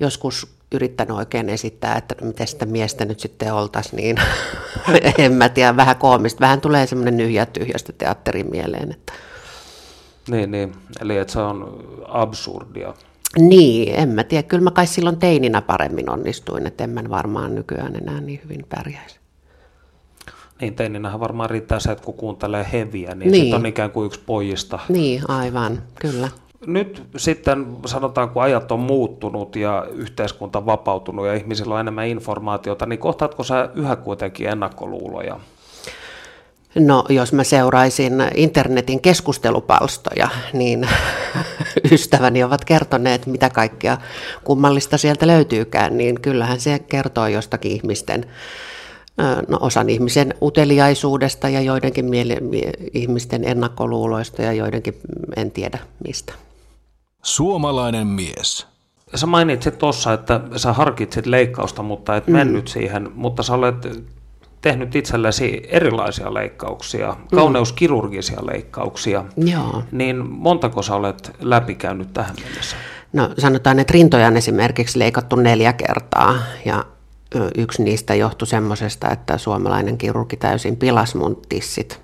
joskus 0.01 0.47
yrittänyt 0.73 1.17
oikein 1.17 1.49
esittää, 1.49 1.97
että 1.97 2.15
miten 2.25 2.47
sitä 2.47 2.67
miestä 2.67 3.05
nyt 3.05 3.21
sitten 3.21 3.55
oltaisiin, 3.55 3.97
niin 3.97 4.17
en 5.19 5.33
mä 5.33 5.49
tiedä, 5.49 5.77
vähän 5.77 5.97
koomista. 5.97 6.41
Vähän 6.41 6.61
tulee 6.61 6.87
semmoinen 6.87 7.17
nyhjä 7.17 7.47
tyhjästä 7.47 7.93
teatterin 7.93 8.51
mieleen. 8.51 8.91
Että... 8.93 9.13
Niin, 10.31 10.51
niin, 10.51 10.73
eli 11.01 11.17
että 11.19 11.33
se 11.33 11.41
on 11.41 11.85
absurdia. 12.09 12.95
Niin, 13.39 13.95
en 13.95 14.09
mä 14.09 14.25
tiedä. 14.25 14.43
Kyllä 14.43 14.65
mä 14.65 14.71
kai 14.71 14.87
silloin 14.87 15.17
teininä 15.17 15.63
paremmin 15.63 16.11
onnistuin, 16.11 16.67
että 16.67 16.85
en 16.85 16.91
mä 16.91 17.03
varmaan 17.11 17.55
nykyään 17.55 17.97
enää 17.97 18.21
niin 18.21 18.41
hyvin 18.45 18.67
pärjäisi. 18.69 19.21
Niin, 20.61 20.75
teininähän 20.75 21.21
varmaan 21.21 21.51
riittää 21.51 21.81
se, 21.81 21.93
että 21.93 22.05
kun 22.05 22.15
kuuntelee 22.15 22.67
heviä, 22.73 23.15
niin, 23.15 23.31
Niin. 23.31 23.51
se 23.51 23.57
on 23.57 23.67
ikään 23.67 23.91
kuin 23.91 24.07
yksi 24.07 24.21
pojista. 24.27 24.79
Niin, 24.89 25.31
aivan, 25.31 25.83
kyllä. 26.01 26.29
Nyt 26.67 27.03
sitten 27.17 27.67
sanotaan, 27.87 28.31
kun 28.31 28.43
ajat 28.43 28.73
on 28.73 28.81
muuttunut 28.81 29.57
ja 29.57 29.87
yhteiskunta 29.93 30.67
vapautunut 30.67 31.27
ja 31.27 31.35
ihmisillä 31.35 31.75
on 31.75 31.81
enemmän 31.81 32.07
informaatiota, 32.07 32.87
niin 32.87 32.99
kohtaatko 32.99 33.45
sä 33.45 33.69
yhä 33.75 33.97
kuitenkin 33.97 34.49
ennakkoluuloja? 34.49 35.41
No, 36.75 37.05
jos 37.09 37.33
mä 37.33 37.45
seuraisin 37.45 38.13
internetin 38.35 39.01
keskustelupalstoja, 39.01 40.29
niin 40.53 40.89
ystäväni 41.93 42.43
ovat 42.43 42.65
kertoneet, 42.65 43.27
mitä 43.27 43.51
kaikkea 43.51 43.99
kummallista 44.45 44.99
sieltä 44.99 45.27
löytyykään, 45.27 45.97
niin 45.97 46.21
kyllähän 46.21 46.61
se 46.61 46.79
kertoo 46.79 47.27
jostakin 47.27 47.73
ihmisten, 47.73 48.27
no 49.49 49.59
osan 49.61 49.91
ihmisen 49.91 50.35
uteliaisuudesta 50.43 51.49
ja 51.49 51.61
joidenkin 51.61 52.05
miele- 52.05 52.41
mie- 52.41 52.73
ihmisten 52.95 53.45
ennakkoluuloista 53.45 54.43
ja 54.43 54.53
joidenkin 54.53 54.95
en 55.37 55.51
tiedä 55.51 55.79
mistä. 56.07 56.33
Suomalainen 57.23 58.07
mies. 58.07 58.67
Sä 59.15 59.27
mainitsit 59.27 59.79
tuossa, 59.79 60.13
että 60.13 60.41
sä 60.57 60.73
harkitsit 60.73 61.27
leikkausta, 61.27 61.83
mutta 61.83 62.17
et 62.17 62.27
mennyt 62.27 62.69
siihen, 62.69 63.11
mutta 63.15 63.43
sä 63.43 63.55
olet 63.55 64.05
tehnyt 64.61 64.97
itsellesi 64.97 65.63
erilaisia 65.69 66.35
leikkauksia, 66.35 67.17
kauneuskirurgisia 67.35 68.47
leikkauksia. 68.47 69.25
Joo. 69.37 69.83
Niin 69.93 70.31
montako 70.31 70.83
sä 70.83 70.95
olet 70.95 71.37
läpikäynyt 71.41 72.13
tähän 72.13 72.37
mennessä? 72.45 72.77
No 73.13 73.31
sanotaan, 73.39 73.79
että 73.79 73.93
rintoja 73.93 74.27
on 74.27 74.37
esimerkiksi 74.37 74.99
leikattu 74.99 75.37
neljä 75.37 75.73
kertaa 75.73 76.35
ja 76.65 76.85
yksi 77.59 77.83
niistä 77.83 78.15
johtui 78.15 78.47
semmoisesta, 78.47 79.11
että 79.11 79.39
suomalainen 79.39 79.99
kirurgi 79.99 80.37
täysin 80.37 80.77
pilas 80.77 81.15
mun 81.15 81.43
tissit. 81.49 82.01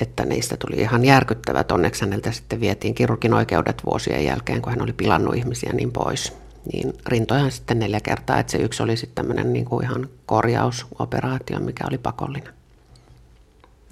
Että 0.00 0.24
niistä 0.24 0.56
tuli 0.56 0.80
ihan 0.80 1.04
järkyttävät. 1.04 1.72
Onneksi 1.72 2.04
häneltä 2.04 2.32
sitten 2.32 2.60
vietiin 2.60 2.94
kirurgin 2.94 3.34
oikeudet 3.34 3.82
vuosien 3.86 4.24
jälkeen, 4.24 4.62
kun 4.62 4.72
hän 4.72 4.82
oli 4.82 4.92
pilannut 4.92 5.36
ihmisiä 5.36 5.72
niin 5.72 5.92
pois. 5.92 6.32
Niin 6.72 6.92
rintoja 7.06 7.50
sitten 7.50 7.78
neljä 7.78 8.00
kertaa, 8.00 8.38
että 8.38 8.52
se 8.52 8.58
yksi 8.58 8.82
oli 8.82 8.96
sitten 8.96 9.14
tämmöinen 9.14 9.52
niin 9.52 9.64
kuin 9.64 9.84
ihan 9.84 10.08
korjausoperaatio, 10.26 11.60
mikä 11.60 11.84
oli 11.88 11.98
pakollinen. 11.98 12.52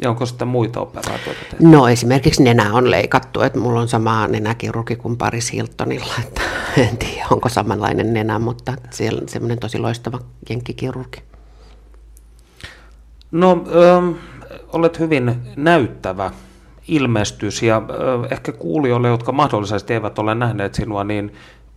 Ja 0.00 0.10
onko 0.10 0.26
sitten 0.26 0.48
muita 0.48 0.80
operaatioita 0.80 1.40
tehty? 1.40 1.56
No 1.60 1.88
esimerkiksi 1.88 2.42
nenä 2.42 2.74
on 2.74 2.90
leikattu, 2.90 3.40
että 3.40 3.58
mulla 3.58 3.80
on 3.80 3.88
sama 3.88 4.28
nenäkirurgi 4.28 4.96
kuin 4.96 5.16
Paris 5.16 5.52
Hiltonilla, 5.52 6.14
että 6.24 6.40
en 6.76 6.96
tiedä 6.96 7.26
onko 7.30 7.48
samanlainen 7.48 8.14
nenä, 8.14 8.38
mutta 8.38 8.76
siellä 8.90 9.20
on 9.22 9.28
semmoinen 9.28 9.58
tosi 9.58 9.78
loistava 9.78 10.18
jenkkikirurgi. 10.48 11.22
No, 13.30 13.64
ö, 13.68 14.12
olet 14.72 14.98
hyvin 14.98 15.34
näyttävä 15.56 16.30
ilmestys 16.88 17.62
ja 17.62 17.82
ehkä 18.30 18.52
kuulijoille, 18.52 19.08
jotka 19.08 19.32
mahdollisesti 19.32 19.92
eivät 19.92 20.18
ole 20.18 20.34
nähneet 20.34 20.74
sinua, 20.74 21.04
niin 21.04 21.32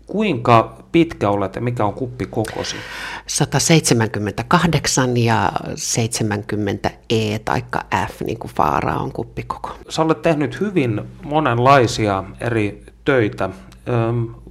kuinka 0.08 0.77
pitkä 0.91 1.29
olet 1.29 1.55
ja 1.55 1.62
mikä 1.62 1.86
on 1.86 1.93
kuppikokosi? 1.93 2.75
178 3.27 5.17
ja 5.17 5.51
70 5.75 6.91
E 7.10 7.39
tai 7.39 7.63
F, 8.08 8.22
niin 8.22 8.39
kuin 8.39 8.51
Faara 8.51 8.96
on 8.96 9.12
kuppikoko. 9.12 9.72
Sä 9.89 10.01
olet 10.01 10.22
tehnyt 10.22 10.60
hyvin 10.60 11.01
monenlaisia 11.24 12.24
eri 12.39 12.84
töitä. 13.05 13.50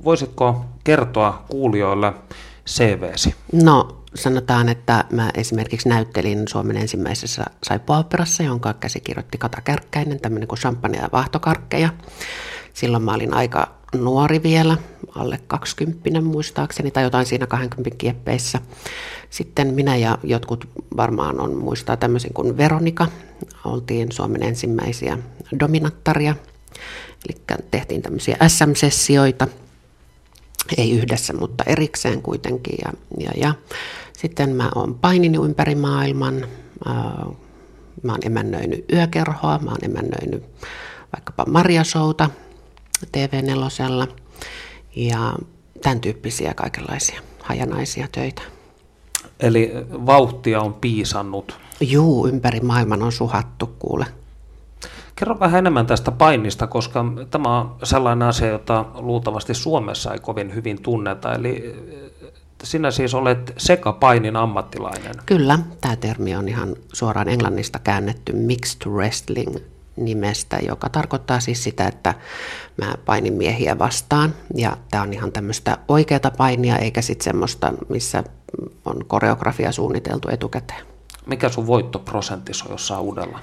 Voisitko 0.04 0.64
kertoa 0.84 1.44
kuulijoille 1.48 2.12
CVsi? 2.66 3.34
No 3.52 3.97
sanotaan, 4.14 4.68
että 4.68 5.04
mä 5.12 5.30
esimerkiksi 5.34 5.88
näyttelin 5.88 6.48
Suomen 6.48 6.76
ensimmäisessä 6.76 7.44
saippuaoperassa, 7.62 8.42
jonka 8.42 8.74
käsikirjoitti 8.74 9.38
Kata 9.38 9.60
Kärkkäinen, 9.60 10.20
tämmöinen 10.20 10.48
kuin 10.48 10.58
champagne 10.58 10.98
ja 10.98 11.08
vaahtokarkkeja. 11.12 11.88
Silloin 12.74 13.02
mä 13.02 13.14
olin 13.14 13.34
aika 13.34 13.74
nuori 13.94 14.42
vielä, 14.42 14.76
alle 15.14 15.40
20 15.46 16.20
muistaakseni, 16.20 16.90
tai 16.90 17.04
jotain 17.04 17.26
siinä 17.26 17.46
20 17.46 17.98
kieppeissä. 17.98 18.60
Sitten 19.30 19.74
minä 19.74 19.96
ja 19.96 20.18
jotkut 20.22 20.68
varmaan 20.96 21.40
on 21.40 21.56
muistaa 21.56 21.96
tämmöisen 21.96 22.32
kuin 22.34 22.56
Veronika. 22.56 23.06
Oltiin 23.64 24.12
Suomen 24.12 24.42
ensimmäisiä 24.42 25.18
dominattaria, 25.60 26.34
eli 27.28 27.60
tehtiin 27.70 28.02
tämmöisiä 28.02 28.36
SM-sessioita 28.48 29.48
ei 30.76 30.90
yhdessä, 30.90 31.32
mutta 31.32 31.64
erikseen 31.66 32.22
kuitenkin. 32.22 32.78
Ja, 32.84 32.92
ja, 33.20 33.30
ja. 33.36 33.54
Sitten 34.12 34.50
mä 34.50 34.70
oon 34.74 34.94
paininut 34.94 35.46
ympäri 35.46 35.74
maailman. 35.74 36.46
Mä 38.02 38.12
oon 38.12 38.20
emännöinyt 38.24 38.84
yökerhoa, 38.92 39.58
mä 39.58 39.70
oon 39.70 39.84
emännöinyt 39.84 40.44
vaikkapa 41.16 41.44
Marjasouta 41.44 42.30
TV4 43.06 44.08
ja 44.96 45.34
tämän 45.82 46.00
tyyppisiä 46.00 46.54
kaikenlaisia 46.54 47.20
hajanaisia 47.42 48.08
töitä. 48.12 48.42
Eli 49.40 49.72
vauhtia 50.06 50.60
on 50.60 50.74
piisannut. 50.74 51.56
Juu, 51.80 52.26
ympäri 52.26 52.60
maailman 52.60 53.02
on 53.02 53.12
suhattu, 53.12 53.66
kuule. 53.66 54.06
Kerro 55.18 55.40
vähän 55.40 55.58
enemmän 55.58 55.86
tästä 55.86 56.10
painista, 56.10 56.66
koska 56.66 57.04
tämä 57.30 57.58
on 57.60 57.76
sellainen 57.82 58.28
asia, 58.28 58.48
jota 58.48 58.84
luultavasti 58.94 59.54
Suomessa 59.54 60.12
ei 60.12 60.18
kovin 60.18 60.54
hyvin 60.54 60.82
tunneta. 60.82 61.34
Eli 61.34 61.64
eh, 61.66 62.32
sinä 62.62 62.90
siis 62.90 63.14
olet 63.14 63.54
sekapainin 63.56 64.36
ammattilainen. 64.36 65.14
Kyllä, 65.26 65.58
tämä 65.80 65.96
termi 65.96 66.36
on 66.36 66.48
ihan 66.48 66.76
suoraan 66.92 67.28
englannista 67.28 67.78
käännetty 67.78 68.32
mixed 68.32 68.90
wrestling 68.90 69.56
nimestä, 69.96 70.58
joka 70.68 70.88
tarkoittaa 70.88 71.40
siis 71.40 71.64
sitä, 71.64 71.86
että 71.86 72.14
mä 72.76 72.94
painin 73.04 73.34
miehiä 73.34 73.78
vastaan. 73.78 74.34
Ja 74.54 74.76
tämä 74.90 75.02
on 75.02 75.12
ihan 75.12 75.32
tämmöistä 75.32 75.78
oikeata 75.88 76.30
painia, 76.30 76.76
eikä 76.76 77.02
sitten 77.02 77.24
semmoista, 77.24 77.72
missä 77.88 78.24
on 78.84 79.04
koreografia 79.06 79.72
suunniteltu 79.72 80.28
etukäteen. 80.28 80.86
Mikä 81.26 81.48
sun 81.48 81.66
voittoprosentti 81.66 82.52
on 82.66 82.70
jossain 82.70 83.00
uudella? 83.00 83.38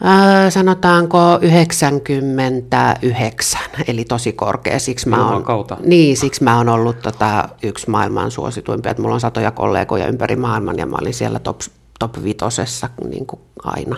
Ää, 0.00 0.50
sanotaanko 0.50 1.38
99, 1.42 3.60
eli 3.88 4.04
tosi 4.04 4.32
korkea. 4.32 4.78
Siksi 4.78 5.08
mä, 5.08 5.30
oon, 5.30 5.44
niin, 5.84 6.16
siksi 6.16 6.44
mä 6.44 6.56
oon 6.56 6.68
ollut 6.68 7.02
tota, 7.02 7.48
yksi 7.62 7.90
maailman 7.90 8.30
suosituimpia. 8.30 8.90
Et 8.90 8.98
mulla 8.98 9.14
on 9.14 9.20
satoja 9.20 9.50
kollegoja 9.50 10.06
ympäri 10.06 10.36
maailman 10.36 10.78
ja 10.78 10.86
mä 10.86 10.96
olin 11.00 11.14
siellä 11.14 11.38
top, 11.38 11.60
top 11.98 12.24
vitosessa 12.24 12.88
niin 13.08 13.26
kuin 13.26 13.40
aina. 13.64 13.96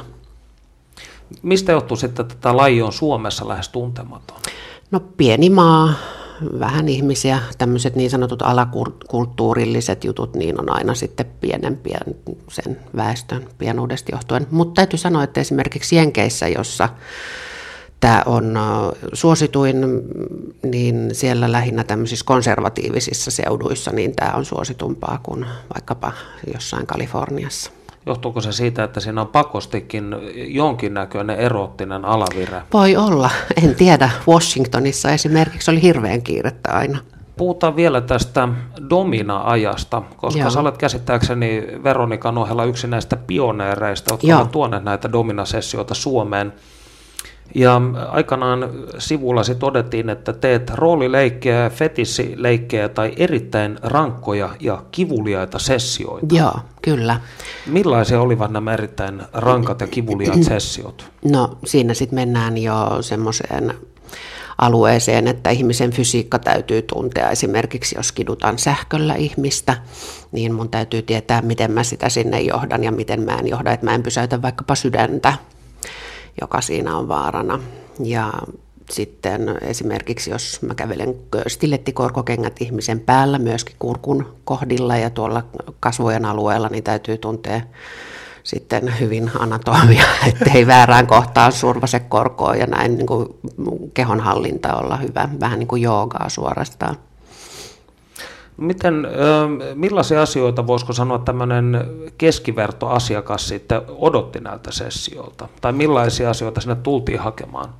Mistä 1.43 1.73
johtuu 1.73 1.97
sitten, 1.97 2.23
että 2.23 2.35
tätä 2.35 2.57
laji 2.57 2.83
on 2.83 2.93
Suomessa 2.93 3.49
lähes 3.49 3.69
tuntematon? 3.69 4.37
No 4.91 5.01
pieni 5.01 5.51
maa, 5.51 5.93
vähän 6.59 6.89
ihmisiä, 6.89 7.39
tämmöiset 7.59 7.97
niin 7.97 8.11
sanotut 8.11 8.43
alakulttuurilliset 8.43 10.05
jutut, 10.05 10.35
niin 10.35 10.61
on 10.61 10.73
aina 10.73 10.95
sitten 10.95 11.27
pienempiä 11.41 11.99
sen 12.51 12.79
väestön 12.97 13.47
pienuudesta 13.59 14.13
johtuen. 14.13 14.47
Mutta 14.51 14.75
täytyy 14.75 14.99
sanoa, 14.99 15.23
että 15.23 15.41
esimerkiksi 15.41 15.97
Jenkeissä, 15.97 16.49
jossa 16.49 16.89
tämä 18.01 18.23
on 18.27 18.59
suosituin, 19.13 19.77
niin 20.63 21.11
siellä 21.13 21.53
lähinnä 21.53 21.85
tämmöisissä 21.85 22.25
konservatiivisissa 22.25 23.31
seuduissa, 23.31 23.91
niin 23.91 24.17
tämä 24.17 24.33
on 24.33 24.45
suositumpaa 24.45 25.21
kuin 25.23 25.47
vaikkapa 25.75 26.13
jossain 26.55 26.87
Kaliforniassa. 26.87 27.78
Johtuuko 28.07 28.41
se 28.41 28.53
siitä, 28.53 28.85
että 28.85 29.01
siinä 29.01 29.21
on 29.21 29.27
pakostikin 29.27 30.17
jonkinnäköinen 30.35 31.39
eroottinen 31.39 32.05
alavire? 32.05 32.63
Voi 32.73 32.97
olla, 32.97 33.31
en 33.63 33.75
tiedä. 33.75 34.11
Washingtonissa 34.29 35.11
esimerkiksi 35.11 35.71
oli 35.71 35.83
hirveän 35.83 36.23
kiirettä 36.23 36.73
aina. 36.73 36.99
Puhutaan 37.37 37.77
vielä 37.77 38.01
tästä 38.01 38.49
Domina-ajasta, 38.91 40.03
koska 40.17 40.41
Joo. 40.41 40.51
sä 40.51 40.61
olet 40.61 40.79
käsittääkseni 40.79 41.67
Veronikan 41.85 42.39
ohella 42.39 42.65
yksi 42.65 42.87
näistä 42.87 43.17
pioneereista, 43.17 44.13
jotka 44.13 44.37
ovat 44.39 44.51
tuoneet 44.51 44.85
näitä 44.85 45.13
Domina-sessioita 45.13 45.95
Suomeen. 45.95 46.53
Ja 47.55 47.81
aikanaan 48.09 48.71
sivullasi 48.99 49.55
todettiin, 49.55 50.11
että 50.11 50.33
teet 50.33 50.71
roolileikkejä, 50.71 51.71
fetissileikkejä 51.71 52.89
tai 52.89 53.13
erittäin 53.17 53.79
rankkoja 53.83 54.49
ja 54.61 54.83
kivuliaita 54.93 55.59
sessioita. 55.59 56.35
Joo, 56.35 56.61
kyllä. 56.83 57.21
Millaisia 57.67 58.21
olivat 58.21 58.51
nämä 58.51 58.75
erittäin 58.75 59.23
rankat 59.33 59.81
ja 59.81 59.87
kivuliaat 59.87 60.43
sessiot? 60.53 61.11
No 61.25 61.59
siinä 61.65 61.95
sitten 61.95 62.15
mennään 62.15 62.59
jo 62.59 62.75
semmoiseen 63.01 63.75
alueeseen, 64.59 65.29
että 65.29 65.51
ihmisen 65.51 65.91
fysiikka 65.91 66.39
täytyy 66.39 66.83
tuntea. 66.83 67.31
Esimerkiksi 67.31 67.97
jos 67.99 68.13
kidutan 68.13 68.59
sähköllä 68.59 69.15
ihmistä, 69.15 69.77
niin 70.33 70.55
mun 70.55 70.69
täytyy 70.69 71.03
tietää, 71.03 71.43
miten 71.43 71.71
mä 71.73 71.83
sitä 71.83 72.09
sinne 72.09 72.41
johdan 72.41 72.85
ja 72.85 72.93
miten 72.93 73.23
mä 73.23 73.37
en 73.37 73.47
johda. 73.47 73.73
Että 73.73 73.87
mä 73.87 73.95
en 73.95 74.03
pysäytä 74.03 74.43
vaikkapa 74.43 74.75
sydäntä, 74.75 75.35
joka 76.41 76.61
siinä 76.61 76.97
on 76.97 77.09
vaarana. 77.09 77.61
Ja 78.05 78.33
sitten 78.91 79.59
esimerkiksi 79.63 80.31
jos 80.31 80.63
mä 80.63 80.75
kävelen 80.75 81.15
stilettikorkokengät 81.47 82.57
ihmisen 82.61 83.01
päällä 83.01 83.39
myöskin 83.39 83.77
kurkun 83.79 84.35
kohdilla 84.45 84.97
ja 84.97 85.11
tuolla 85.11 85.45
kasvojen 85.81 86.25
alueella, 86.25 86.69
niin 86.69 86.85
täytyy 86.85 87.19
tuntea 87.19 87.61
sitten 88.43 89.01
hyvin 89.01 89.31
anatomia, 89.39 90.05
ettei 90.33 90.67
väärään 90.67 91.07
kohtaan 91.07 91.53
survase 91.53 92.01
korkoa 92.01 92.57
ja 92.57 92.67
näin 92.67 92.97
niin 92.97 93.07
kuin 93.07 93.29
kehonhallinta 93.95 94.75
olla 94.75 94.97
hyvä, 94.97 95.29
vähän 95.41 95.59
niin 95.59 95.69
kuin 95.69 95.83
joogaa 95.83 96.29
suorastaan. 96.29 96.97
Miten, 98.59 99.07
millaisia 99.75 100.23
asioita 100.23 100.67
voisiko 100.67 100.93
sanoa 100.93 101.19
tämmöinen 101.19 101.85
keskivertoasiakas 102.19 103.49
sitten 103.49 103.81
odotti 103.89 104.41
näiltä 104.41 104.73
sessioilta? 104.73 105.49
Tai 105.61 105.73
millaisia 105.73 106.31
asioita 106.31 106.61
sinne 106.61 106.75
tultiin 106.75 107.19
hakemaan? 107.19 107.75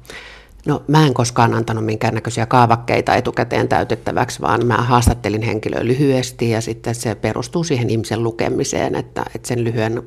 No 0.67 0.83
mä 0.89 1.07
en 1.07 1.15
koskaan 1.15 1.55
antanut 1.55 1.85
minkäännäköisiä 1.85 2.47
kaavakkeita 2.47 3.15
etukäteen 3.15 3.69
täytettäväksi, 3.69 4.41
vaan 4.41 4.67
mä 4.67 4.77
haastattelin 4.77 5.43
henkilöä 5.43 5.81
lyhyesti 5.85 6.51
ja 6.51 6.61
sitten 6.61 6.95
se 6.95 7.15
perustuu 7.15 7.65
siihen 7.65 7.91
ihmisen 7.91 8.23
lukemiseen, 8.23 8.95
että, 8.95 9.25
että 9.35 9.49
sen 9.49 9.65
lyhyen 9.65 10.03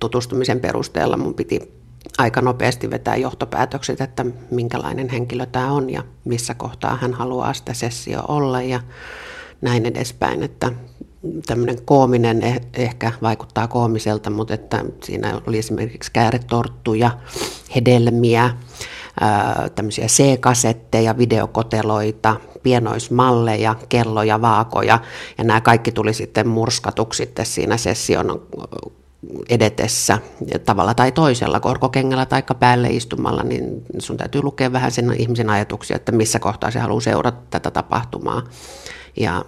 tutustumisen 0.00 0.60
perusteella 0.60 1.16
mun 1.16 1.34
piti 1.34 1.72
aika 2.18 2.40
nopeasti 2.40 2.90
vetää 2.90 3.16
johtopäätökset, 3.16 4.00
että 4.00 4.26
minkälainen 4.50 5.08
henkilö 5.08 5.46
tämä 5.46 5.72
on 5.72 5.90
ja 5.90 6.02
missä 6.24 6.54
kohtaa 6.54 6.98
hän 7.00 7.14
haluaa 7.14 7.54
sitä 7.54 7.74
sessio 7.74 8.22
olla 8.28 8.62
ja 8.62 8.80
näin 9.62 9.86
edespäin, 9.86 10.42
että 10.42 10.72
tämmöinen 11.46 11.78
koominen 11.84 12.42
eh, 12.42 12.60
ehkä 12.74 13.12
vaikuttaa 13.22 13.68
koomiselta, 13.68 14.30
mutta 14.30 14.54
että 14.54 14.84
siinä 15.04 15.40
oli 15.46 15.58
esimerkiksi 15.58 16.10
kääretorttuja, 16.12 17.10
hedelmiä, 17.74 18.50
tämmöisiä 19.74 20.06
C-kasetteja, 20.06 21.18
videokoteloita, 21.18 22.36
pienoismalleja, 22.62 23.74
kelloja, 23.88 24.40
vaakoja. 24.40 24.98
Ja 25.38 25.44
nämä 25.44 25.60
kaikki 25.60 25.92
tuli 25.92 26.14
sitten 26.14 26.48
murskatuksi 26.48 27.16
sitten 27.16 27.46
siinä 27.46 27.76
session 27.76 28.42
edetessä. 29.48 30.18
Tavalla 30.64 30.94
tai 30.94 31.12
toisella, 31.12 31.60
korkokengällä 31.60 32.26
tai 32.26 32.42
päälle 32.58 32.88
istumalla, 32.88 33.42
niin 33.42 33.84
sun 33.98 34.16
täytyy 34.16 34.42
lukea 34.42 34.72
vähän 34.72 34.92
sen 34.92 35.14
ihmisen 35.18 35.50
ajatuksia, 35.50 35.96
että 35.96 36.12
missä 36.12 36.38
kohtaa 36.38 36.70
se 36.70 36.78
haluaa 36.78 37.00
seurata 37.00 37.42
tätä 37.50 37.70
tapahtumaa 37.70 38.42
ja 39.16 39.44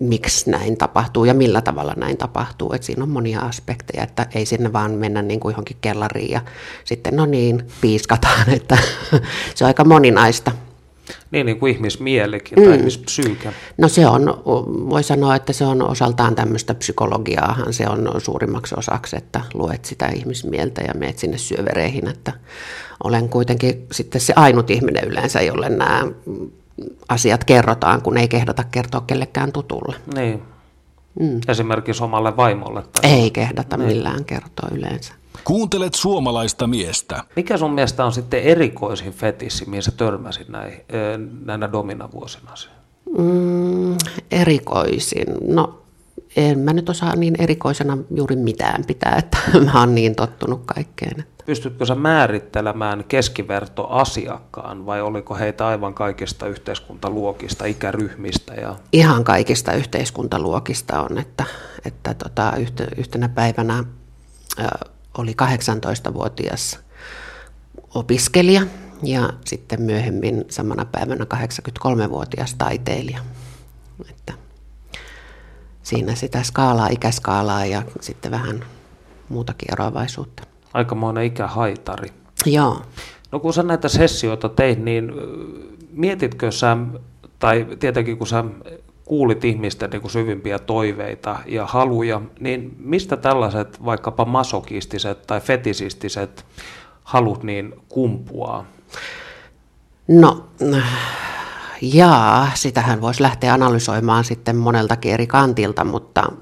miksi 0.00 0.50
näin 0.50 0.76
tapahtuu 0.76 1.24
ja 1.24 1.34
millä 1.34 1.60
tavalla 1.60 1.94
näin 1.96 2.16
tapahtuu. 2.16 2.72
Et 2.72 2.82
siinä 2.82 3.02
on 3.02 3.08
monia 3.08 3.40
aspekteja, 3.40 4.04
että 4.04 4.26
ei 4.34 4.46
sinne 4.46 4.72
vaan 4.72 4.92
mennä 4.92 5.22
niin 5.22 5.40
kuin 5.40 5.52
johonkin 5.52 5.76
kellariin 5.80 6.30
ja 6.30 6.40
sitten 6.84 7.16
no 7.16 7.26
niin, 7.26 7.62
piiskataan, 7.80 8.50
että 8.56 8.78
se 9.54 9.64
on 9.64 9.68
aika 9.68 9.84
moninaista. 9.84 10.52
Niin, 11.30 11.46
niin 11.46 11.58
kuin 11.58 11.72
ihmismielikin 11.74 12.58
mm. 12.58 12.64
tai 12.64 12.76
ihmispsyyke. 12.78 13.52
No 13.78 13.88
se 13.88 14.06
on, 14.06 14.42
voi 14.90 15.02
sanoa, 15.02 15.36
että 15.36 15.52
se 15.52 15.64
on 15.64 15.90
osaltaan 15.90 16.34
tämmöistä 16.34 16.74
psykologiaahan, 16.74 17.72
se 17.72 17.88
on 17.88 18.10
suurimmaksi 18.18 18.74
osaksi, 18.78 19.16
että 19.16 19.40
luet 19.54 19.84
sitä 19.84 20.06
ihmismieltä 20.06 20.82
ja 20.82 20.94
meet 20.94 21.18
sinne 21.18 21.38
syövereihin, 21.38 22.08
että 22.08 22.32
olen 23.04 23.28
kuitenkin 23.28 23.86
sitten 23.92 24.20
se 24.20 24.32
ainut 24.36 24.70
ihminen 24.70 25.04
yleensä, 25.04 25.42
jolle 25.42 25.68
nämä 25.68 26.06
asiat 27.08 27.44
kerrotaan, 27.44 28.02
kun 28.02 28.16
ei 28.16 28.28
kehdata 28.28 28.64
kertoa 28.64 29.00
kellekään 29.00 29.52
tutulle. 29.52 29.96
Niin. 30.14 30.42
Mm. 31.20 31.40
Esimerkiksi 31.48 32.04
omalle 32.04 32.36
vaimolle. 32.36 32.82
Tai... 32.82 33.10
Ei 33.10 33.30
kehdata 33.30 33.76
niin. 33.76 33.88
millään 33.88 34.24
kertoa 34.24 34.68
yleensä. 34.72 35.14
Kuuntelet 35.44 35.94
suomalaista 35.94 36.66
miestä. 36.66 37.24
Mikä 37.36 37.56
sun 37.56 37.72
mielestä 37.72 38.04
on 38.04 38.12
sitten 38.12 38.42
erikoisin 38.42 39.12
fetissi, 39.12 39.68
mihin 39.68 39.82
sä 39.82 39.90
törmäsit 39.90 40.48
näin, 40.48 40.80
näinä 41.44 41.72
dominavuosina? 41.72 42.50
Mm, 43.18 43.96
erikoisin? 44.30 45.26
No 45.48 45.83
en 46.36 46.58
mä 46.58 46.72
nyt 46.72 46.88
osaa 46.88 47.16
niin 47.16 47.34
erikoisena 47.38 47.98
juuri 48.14 48.36
mitään 48.36 48.84
pitää, 48.86 49.16
että 49.18 49.38
mä 49.72 49.80
oon 49.80 49.94
niin 49.94 50.14
tottunut 50.14 50.62
kaikkeen. 50.66 51.24
Pystytkö 51.46 51.86
sä 51.86 51.94
määrittelemään 51.94 53.04
keskivertoasiakkaan 53.04 54.86
vai 54.86 55.02
oliko 55.02 55.34
heitä 55.34 55.66
aivan 55.66 55.94
kaikista 55.94 56.46
yhteiskuntaluokista, 56.46 57.64
ikäryhmistä? 57.64 58.54
Ja... 58.54 58.76
Ihan 58.92 59.24
kaikista 59.24 59.72
yhteiskuntaluokista 59.72 61.02
on, 61.02 61.18
että, 61.18 61.44
että 61.84 62.14
tota, 62.14 62.52
yhtenä 62.96 63.28
päivänä 63.28 63.84
oli 65.18 65.36
18-vuotias 65.42 66.78
opiskelija 67.94 68.62
ja 69.02 69.32
sitten 69.44 69.82
myöhemmin 69.82 70.44
samana 70.48 70.84
päivänä 70.84 71.26
83-vuotias 71.34 72.54
taiteilija. 72.54 73.20
Että 74.10 74.32
siinä 75.84 76.14
sitä 76.14 76.42
skaalaa, 76.42 76.88
ikäskaalaa 76.88 77.66
ja 77.66 77.82
sitten 78.00 78.30
vähän 78.30 78.64
muutakin 79.28 79.72
eroavaisuutta. 79.72 80.42
Aikamoinen 80.74 81.24
ikähaitari. 81.24 82.12
Joo. 82.46 82.82
No 83.32 83.40
kun 83.40 83.54
sä 83.54 83.62
näitä 83.62 83.88
sessioita 83.88 84.48
teit, 84.48 84.84
niin 84.84 85.12
mietitkö 85.92 86.50
sä, 86.50 86.76
tai 87.38 87.66
tietenkin 87.78 88.18
kun 88.18 88.26
sä 88.26 88.44
kuulit 89.04 89.44
ihmisten 89.44 89.90
niin 89.90 90.00
kuin 90.00 90.10
syvimpiä 90.10 90.58
toiveita 90.58 91.38
ja 91.46 91.66
haluja, 91.66 92.20
niin 92.40 92.76
mistä 92.78 93.16
tällaiset 93.16 93.84
vaikkapa 93.84 94.24
masokistiset 94.24 95.26
tai 95.26 95.40
fetisistiset 95.40 96.44
halut 97.04 97.42
niin 97.42 97.74
kumpuaa? 97.88 98.66
No, 100.08 100.48
jaa, 101.92 102.50
sitähän 102.54 103.00
voisi 103.00 103.22
lähteä 103.22 103.54
analysoimaan 103.54 104.24
sitten 104.24 104.56
moneltakin 104.56 105.12
eri 105.12 105.26
kantilta, 105.26 105.84
mutta 105.84 106.32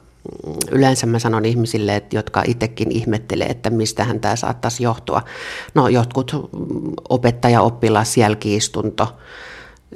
yleensä 0.71 1.07
mä 1.07 1.19
sanon 1.19 1.45
ihmisille, 1.45 1.97
että, 1.97 2.17
jotka 2.17 2.43
itsekin 2.47 2.93
ihmettelee, 2.93 3.47
että 3.47 3.71
mistähän 3.71 4.21
tämä 4.21 4.37
saattaisi 4.37 4.83
johtua. 4.83 5.23
No 5.75 5.89
jotkut 5.89 6.51
opettaja-oppilas 7.09 8.17
jälkiistunto, 8.17 9.17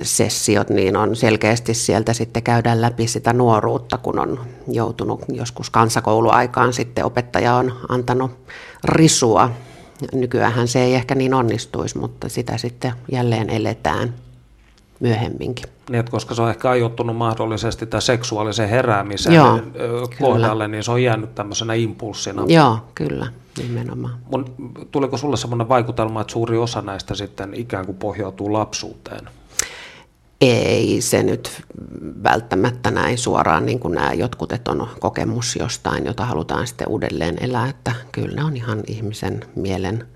sessiot, 0.02 0.70
niin 0.70 0.96
on 0.96 1.16
selkeästi 1.16 1.74
sieltä 1.74 2.12
sitten 2.12 2.42
käydään 2.42 2.80
läpi 2.80 3.06
sitä 3.06 3.32
nuoruutta, 3.32 3.98
kun 3.98 4.18
on 4.18 4.40
joutunut 4.68 5.20
joskus 5.28 5.70
kansakouluaikaan 5.70 6.72
sitten 6.72 7.04
opettaja 7.04 7.54
on 7.54 7.72
antanut 7.88 8.30
risua. 8.84 9.50
Nykyään 10.12 10.68
se 10.68 10.82
ei 10.82 10.94
ehkä 10.94 11.14
niin 11.14 11.34
onnistuisi, 11.34 11.98
mutta 11.98 12.28
sitä 12.28 12.58
sitten 12.58 12.92
jälleen 13.12 13.50
eletään 13.50 14.14
myöhemminkin. 15.00 15.64
Niin, 15.90 16.00
että 16.00 16.12
koska 16.12 16.34
se 16.34 16.42
on 16.42 16.50
ehkä 16.50 16.70
ajoittunut 16.70 17.16
mahdollisesti 17.16 17.86
tämän 17.86 18.02
seksuaalisen 18.02 18.68
heräämisen 18.68 19.34
Joo, 19.34 19.60
kohdalle, 20.20 20.64
kyllä. 20.64 20.68
niin 20.68 20.84
se 20.84 20.90
on 20.90 21.02
jäänyt 21.02 21.34
tämmöisenä 21.34 21.74
impulssina. 21.74 22.44
Joo, 22.46 22.78
kyllä, 22.94 23.26
nimenomaan. 23.58 24.14
Mun, 24.32 24.44
tuliko 24.90 25.16
sulle 25.16 25.36
sellainen 25.36 25.68
vaikutelma, 25.68 26.20
että 26.20 26.32
suuri 26.32 26.58
osa 26.58 26.82
näistä 26.82 27.14
sitten 27.14 27.54
ikään 27.54 27.86
kuin 27.86 27.98
pohjautuu 27.98 28.52
lapsuuteen? 28.52 29.28
Ei 30.40 31.00
se 31.00 31.22
nyt 31.22 31.62
välttämättä 32.22 32.90
näin 32.90 33.18
suoraan, 33.18 33.66
niin 33.66 33.80
kuin 33.80 33.94
nämä 33.94 34.12
jotkut, 34.12 34.52
että 34.52 34.70
on 34.70 34.88
kokemus 35.00 35.56
jostain, 35.56 36.06
jota 36.06 36.24
halutaan 36.24 36.66
sitten 36.66 36.88
uudelleen 36.88 37.36
elää, 37.40 37.68
että 37.68 37.92
kyllä 38.12 38.36
ne 38.36 38.44
on 38.44 38.56
ihan 38.56 38.82
ihmisen 38.86 39.44
mielen 39.54 40.06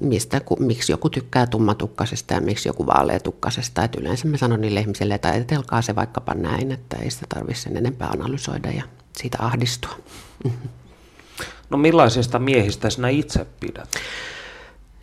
mistä, 0.00 0.40
miksi 0.58 0.92
joku 0.92 1.10
tykkää 1.10 1.46
tummatukkasesta 1.46 2.34
ja 2.34 2.40
miksi 2.40 2.68
joku 2.68 2.86
vaaleatukkasesta. 2.86 3.84
Että 3.84 4.00
yleensä 4.00 4.28
mä 4.28 4.36
sanon 4.36 4.60
niille 4.60 4.80
ihmisille, 4.80 5.14
että 5.14 5.28
ajatelkaa 5.28 5.82
se 5.82 5.94
vaikkapa 5.96 6.34
näin, 6.34 6.72
että 6.72 6.96
ei 6.96 7.10
sitä 7.10 7.26
tarvitse 7.28 7.62
sen 7.62 7.76
enempää 7.76 8.08
analysoida 8.08 8.70
ja 8.70 8.82
siitä 9.16 9.38
ahdistua. 9.40 9.96
No 11.70 11.78
millaisista 11.78 12.38
miehistä 12.38 12.90
sinä 12.90 13.08
itse 13.08 13.46
pidät? 13.60 13.88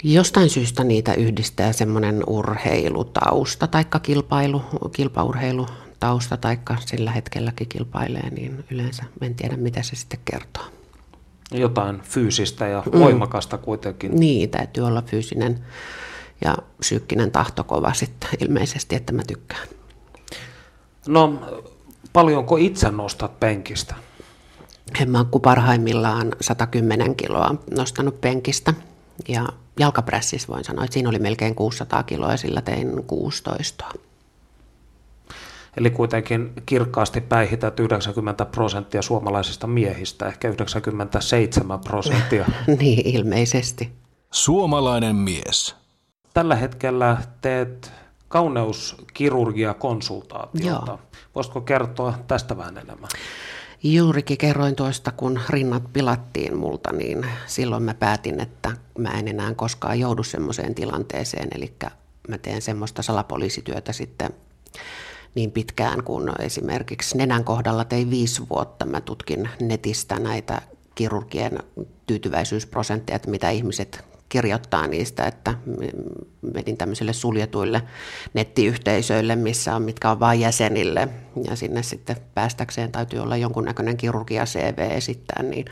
Jostain 0.04 0.50
syystä 0.50 0.84
niitä 0.84 1.14
yhdistää 1.14 1.74
semmoinen 1.74 2.24
urheilutausta 2.28 3.68
tai 3.68 3.86
kilpailu, 4.02 4.62
kilpaurheilutausta 4.96 6.38
tai 6.38 6.60
sillä 6.86 7.12
hetkelläkin 7.12 7.68
kilpailee, 7.68 8.30
niin 8.30 8.66
yleensä 8.72 9.04
en 9.22 9.36
tiedä 9.36 9.58
mitä 9.58 9.84
se 9.84 9.96
sitten 9.96 10.20
kertoo 10.26 10.64
jotain 11.52 12.02
fyysistä 12.02 12.68
ja 12.68 12.84
mm. 12.86 13.00
voimakasta 13.00 13.58
kuitenkin. 13.58 14.16
Niin, 14.16 14.50
täytyy 14.50 14.84
olla 14.84 15.02
fyysinen 15.02 15.60
ja 16.46 16.58
psyykkinen 16.80 17.32
tahto 17.32 17.64
kova 17.64 17.94
sitten 17.94 18.30
ilmeisesti, 18.40 18.96
että 18.96 19.14
mä 19.14 19.22
tykkään. 19.28 19.68
No, 21.08 21.42
paljonko 22.14 22.58
itse 22.58 22.92
nostat 22.92 23.40
penkistä? 23.40 23.96
En 25.02 25.10
mä 25.10 25.26
parhaimmillaan 25.42 26.36
110 26.42 27.16
kiloa 27.16 27.56
nostanut 27.78 28.22
penkistä 28.22 28.74
ja 29.28 29.48
jalkaprässissä 29.80 30.48
voin 30.48 30.64
sanoa, 30.64 30.84
että 30.84 30.94
siinä 30.94 31.10
oli 31.10 31.20
melkein 31.20 31.56
600 31.56 32.04
kiloa 32.04 32.32
ja 32.32 32.38
sillä 32.38 32.62
tein 32.62 33.04
16. 33.08 33.86
Eli 35.78 35.90
kuitenkin 35.90 36.54
kirkkaasti 36.66 37.22
päihität 37.22 37.80
90 37.80 38.46
prosenttia 38.46 39.02
suomalaisista 39.02 39.68
miehistä, 39.68 40.26
ehkä 40.26 40.48
97 40.48 41.80
prosenttia. 41.80 42.46
niin, 42.80 43.08
ilmeisesti. 43.08 43.92
Suomalainen 44.32 45.16
mies. 45.16 45.76
tällä 46.34 46.56
hetkellä 46.56 47.18
teet 47.42 47.92
kauneuskirurgia 48.28 49.74
konsultaatiota. 49.74 50.92
Joo. 50.92 51.00
Voisitko 51.36 51.62
kertoa 51.62 52.14
tästä 52.28 52.58
vähän 52.58 52.78
enemmän? 52.78 53.10
Juurikin 53.84 54.38
kerroin 54.38 54.76
tuosta, 54.76 55.12
kun 55.12 55.40
rinnat 55.50 55.94
pilattiin 55.94 56.58
multa, 56.58 56.92
niin 56.92 57.26
silloin 57.46 57.84
mä 57.84 57.94
päätin, 57.94 58.40
että 58.40 58.72
mä 58.98 59.10
en 59.10 59.28
enää 59.28 59.54
koskaan 59.54 60.00
joudu 60.00 60.24
semmoiseen 60.24 60.76
tilanteeseen, 60.76 61.48
eli 61.56 61.74
mä 62.28 62.38
teen 62.38 62.62
semmoista 62.62 63.02
salapoliisityötä 63.02 63.94
sitten 63.94 64.30
niin 65.36 65.52
pitkään 65.52 66.04
kuin 66.04 66.32
esimerkiksi 66.40 67.18
nenän 67.18 67.44
kohdalla 67.44 67.86
tein 67.86 68.10
viisi 68.10 68.42
vuotta. 68.50 68.86
Mä 68.86 69.02
tutkin 69.02 69.50
netistä 69.62 70.20
näitä 70.20 70.62
kirurgien 70.96 71.60
tyytyväisyysprosentteja, 72.08 73.16
että 73.16 73.30
mitä 73.30 73.50
ihmiset 73.50 74.06
kirjoittaa 74.30 74.88
niistä, 74.88 75.26
että 75.26 75.54
menin 76.54 76.78
tämmöisille 76.78 77.14
suljetuille 77.14 77.82
nettiyhteisöille, 78.34 79.36
missä 79.36 79.76
on, 79.76 79.82
mitkä 79.82 80.12
on 80.12 80.20
vain 80.20 80.40
jäsenille, 80.40 81.08
ja 81.50 81.56
sinne 81.56 81.84
sitten 81.84 82.18
päästäkseen 82.34 82.92
täytyy 82.92 83.20
olla 83.20 83.38
jonkunnäköinen 83.38 83.98
kirurgia 83.98 84.46
CV 84.46 84.78
esittää, 84.92 85.44
niin, 85.44 85.66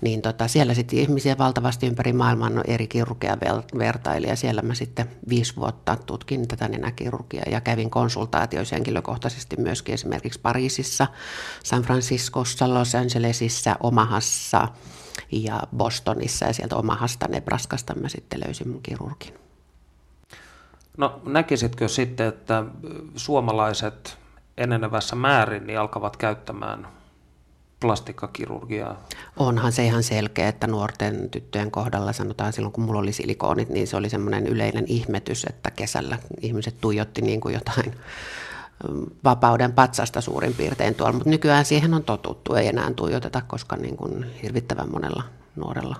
niin 0.00 0.22
tota, 0.22 0.48
siellä 0.48 0.74
sitten 0.74 0.98
ihmisiä 0.98 1.38
valtavasti 1.38 1.86
ympäri 1.86 2.12
maailman 2.12 2.62
eri 2.66 2.86
kirurgia 2.86 3.36
vertaili, 3.78 4.28
ja 4.28 4.36
siellä 4.36 4.62
mä 4.62 4.74
sitten 4.74 5.10
viisi 5.28 5.56
vuotta 5.56 5.96
tutkin 6.06 6.48
tätä 6.48 6.68
nenäkirurgiaa, 6.68 7.44
ja 7.50 7.60
kävin 7.60 7.90
konsultaatioissa 7.90 8.76
henkilökohtaisesti 8.76 9.56
myöskin 9.56 9.94
esimerkiksi 9.94 10.40
Pariisissa, 10.40 11.06
San 11.64 11.82
Franciscossa, 11.82 12.74
Los 12.74 12.94
Angelesissa, 12.94 13.76
Omahassa, 13.80 14.68
ja 15.32 15.62
Bostonissa 15.76 16.46
ja 16.46 16.52
sieltä 16.52 16.76
Omahasta 16.76 17.28
Nebraskasta 17.28 17.94
mä 17.94 18.08
sitten 18.08 18.40
löysin 18.46 18.68
mun 18.68 18.82
kirurgin. 18.82 19.34
No 20.96 21.20
näkisitkö 21.26 21.88
sitten, 21.88 22.26
että 22.26 22.64
suomalaiset 23.16 24.18
enenevässä 24.58 25.16
määrin 25.16 25.66
niin 25.66 25.78
alkavat 25.80 26.16
käyttämään 26.16 26.88
plastikkakirurgiaa? 27.80 29.04
Onhan 29.36 29.72
se 29.72 29.84
ihan 29.84 30.02
selkeä, 30.02 30.48
että 30.48 30.66
nuorten 30.66 31.30
tyttöjen 31.30 31.70
kohdalla 31.70 32.12
sanotaan 32.12 32.52
silloin, 32.52 32.72
kun 32.72 32.84
mulla 32.84 33.00
oli 33.00 33.12
silikoonit, 33.12 33.68
niin 33.68 33.86
se 33.86 33.96
oli 33.96 34.08
semmoinen 34.08 34.46
yleinen 34.46 34.84
ihmetys, 34.86 35.44
että 35.50 35.70
kesällä 35.70 36.18
ihmiset 36.40 36.74
tuijotti 36.80 37.22
niin 37.22 37.40
kuin 37.40 37.54
jotain 37.54 37.94
vapauden 39.24 39.72
patsasta 39.72 40.20
suurin 40.20 40.54
piirtein 40.54 40.94
tuolla, 40.94 41.12
mutta 41.12 41.30
nykyään 41.30 41.64
siihen 41.64 41.94
on 41.94 42.04
totuttu, 42.04 42.54
ei 42.54 42.66
enää 42.66 42.92
tuijoteta, 42.96 43.42
koska 43.46 43.76
niin 43.76 43.96
kuin 43.96 44.26
hirvittävän 44.42 44.90
monella 44.90 45.22
nuorella 45.56 45.96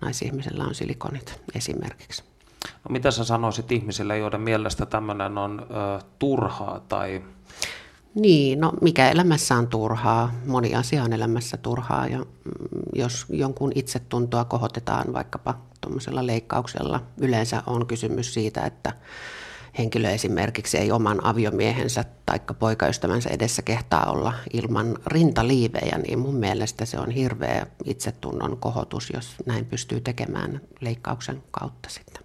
naisihmisellä 0.00 0.64
on 0.64 0.74
silikonit 0.74 1.40
esimerkiksi. 1.54 2.22
No, 2.64 2.92
mitä 2.92 3.10
sä 3.10 3.24
sanoisit 3.24 3.72
ihmisille, 3.72 4.18
joiden 4.18 4.40
mielestä 4.40 4.86
tämmöinen 4.86 5.38
on 5.38 5.66
ö, 5.70 6.04
turhaa 6.18 6.80
tai... 6.88 7.22
Niin, 8.14 8.60
no 8.60 8.72
mikä 8.80 9.10
elämässä 9.10 9.54
on 9.54 9.68
turhaa? 9.68 10.32
Moni 10.46 10.74
asia 10.74 11.04
on 11.04 11.12
elämässä 11.12 11.56
turhaa 11.56 12.06
ja 12.06 12.18
mm, 12.18 12.24
jos 12.94 13.26
jonkun 13.28 13.72
itsetuntoa 13.74 14.44
kohotetaan 14.44 15.12
vaikkapa 15.12 15.58
tuommoisella 15.80 16.26
leikkauksella, 16.26 17.02
yleensä 17.18 17.62
on 17.66 17.86
kysymys 17.86 18.34
siitä, 18.34 18.60
että 18.60 18.92
henkilö 19.78 20.10
esimerkiksi 20.10 20.78
ei 20.78 20.92
oman 20.92 21.24
aviomiehensä 21.24 22.04
tai 22.26 22.40
poikaystävänsä 22.58 23.30
edessä 23.30 23.62
kehtaa 23.62 24.10
olla 24.10 24.32
ilman 24.52 24.98
rintaliivejä, 25.06 25.98
niin 25.98 26.18
mun 26.18 26.34
mielestä 26.34 26.84
se 26.86 26.98
on 26.98 27.10
hirveä 27.10 27.66
itsetunnon 27.84 28.56
kohotus, 28.56 29.10
jos 29.14 29.34
näin 29.46 29.64
pystyy 29.64 30.00
tekemään 30.00 30.60
leikkauksen 30.80 31.42
kautta 31.50 31.88
sitten. 31.88 32.22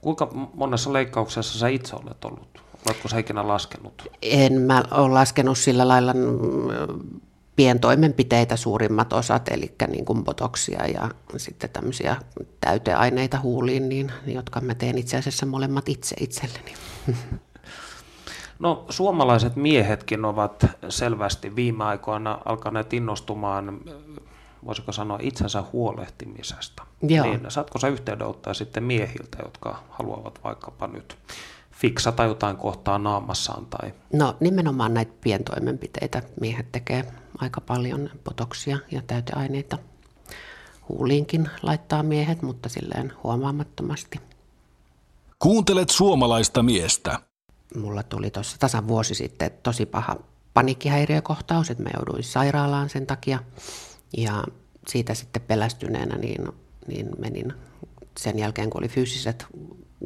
Kuinka 0.00 0.28
monessa 0.54 0.92
leikkauksessa 0.92 1.58
sä 1.58 1.68
itse 1.68 1.96
olet 1.96 2.24
ollut? 2.24 2.62
Oletko 2.86 3.08
sä 3.08 3.18
ikinä 3.18 3.48
laskenut? 3.48 4.08
En 4.22 4.60
mä 4.60 4.84
ole 4.90 5.12
laskenut 5.12 5.58
sillä 5.58 5.88
lailla 5.88 6.12
pientoimenpiteitä 7.60 8.56
suurimmat 8.56 9.12
osat, 9.12 9.48
eli 9.48 9.74
niin 9.88 10.04
kuin 10.04 10.24
botoksia 10.24 10.86
ja 10.86 11.10
sitten 11.36 11.70
tämmöisiä 11.70 12.16
täyteaineita 12.60 13.40
huuliin, 13.40 13.88
niin, 13.88 14.12
jotka 14.26 14.60
mä 14.60 14.74
teen 14.74 14.98
itse 14.98 15.16
asiassa 15.16 15.46
molemmat 15.46 15.88
itse 15.88 16.16
itselleni. 16.20 16.74
No 18.58 18.84
suomalaiset 18.88 19.56
miehetkin 19.56 20.24
ovat 20.24 20.66
selvästi 20.88 21.56
viime 21.56 21.84
aikoina 21.84 22.38
alkaneet 22.44 22.92
innostumaan, 22.92 23.80
voisiko 24.64 24.92
sanoa, 24.92 25.18
itsensä 25.22 25.64
huolehtimisesta. 25.72 26.82
Joo. 27.02 27.26
Niin, 27.26 27.40
saatko 27.48 27.78
sä 27.78 27.88
yhteydenottaa 27.88 28.54
sitten 28.54 28.82
miehiltä, 28.82 29.38
jotka 29.42 29.82
haluavat 29.90 30.40
vaikkapa 30.44 30.86
nyt 30.86 31.18
fiksata 31.80 32.24
jotain 32.24 32.56
kohtaa 32.56 32.98
naamassaan? 32.98 33.66
Tai... 33.66 33.94
No 34.12 34.36
nimenomaan 34.40 34.94
näitä 34.94 35.12
pientoimenpiteitä 35.20 36.22
miehet 36.40 36.72
tekee 36.72 37.12
aika 37.38 37.60
paljon 37.60 38.10
potoksia 38.24 38.78
ja 38.90 39.02
täyteaineita. 39.06 39.78
Huuliinkin 40.88 41.50
laittaa 41.62 42.02
miehet, 42.02 42.42
mutta 42.42 42.68
silleen 42.68 43.12
huomaamattomasti. 43.22 44.20
Kuuntelet 45.38 45.90
suomalaista 45.90 46.62
miestä. 46.62 47.18
Mulla 47.76 48.02
tuli 48.02 48.30
tuossa 48.30 48.56
tasan 48.58 48.88
vuosi 48.88 49.14
sitten 49.14 49.50
tosi 49.62 49.86
paha 49.86 50.16
panikkihäiriökohtaus, 50.54 51.70
että 51.70 51.82
mä 51.82 51.90
jouduin 51.96 52.24
sairaalaan 52.24 52.88
sen 52.88 53.06
takia. 53.06 53.38
Ja 54.16 54.44
siitä 54.88 55.14
sitten 55.14 55.42
pelästyneenä 55.42 56.16
niin, 56.16 56.48
niin 56.86 57.08
menin 57.18 57.52
sen 58.18 58.38
jälkeen, 58.38 58.70
kun 58.70 58.80
oli 58.80 58.88
fyysiset 58.88 59.46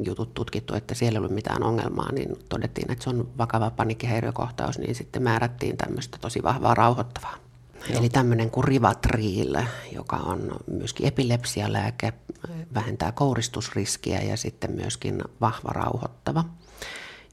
jutut 0.05 0.33
tutkittu, 0.33 0.75
että 0.75 0.93
siellä 0.93 1.17
ei 1.17 1.19
ollut 1.19 1.35
mitään 1.35 1.63
ongelmaa, 1.63 2.11
niin 2.11 2.29
todettiin, 2.49 2.91
että 2.91 3.03
se 3.03 3.09
on 3.09 3.29
vakava 3.37 3.71
panikkihäiriökohtaus, 3.71 4.79
niin 4.79 4.95
sitten 4.95 5.23
määrättiin 5.23 5.77
tämmöistä 5.77 6.17
tosi 6.21 6.43
vahvaa 6.43 6.73
rauhoittavaa. 6.73 7.37
Joo. 7.89 7.99
Eli 7.99 8.09
tämmöinen 8.09 8.51
kuin 8.51 8.63
Rivatriil, 8.63 9.57
joka 9.91 10.15
on 10.15 10.55
myöskin 10.67 11.07
epilepsialääke, 11.07 12.13
vähentää 12.73 13.11
kouristusriskiä 13.11 14.21
ja 14.21 14.37
sitten 14.37 14.71
myöskin 14.71 15.23
vahva 15.41 15.69
rauhoittava. 15.69 16.43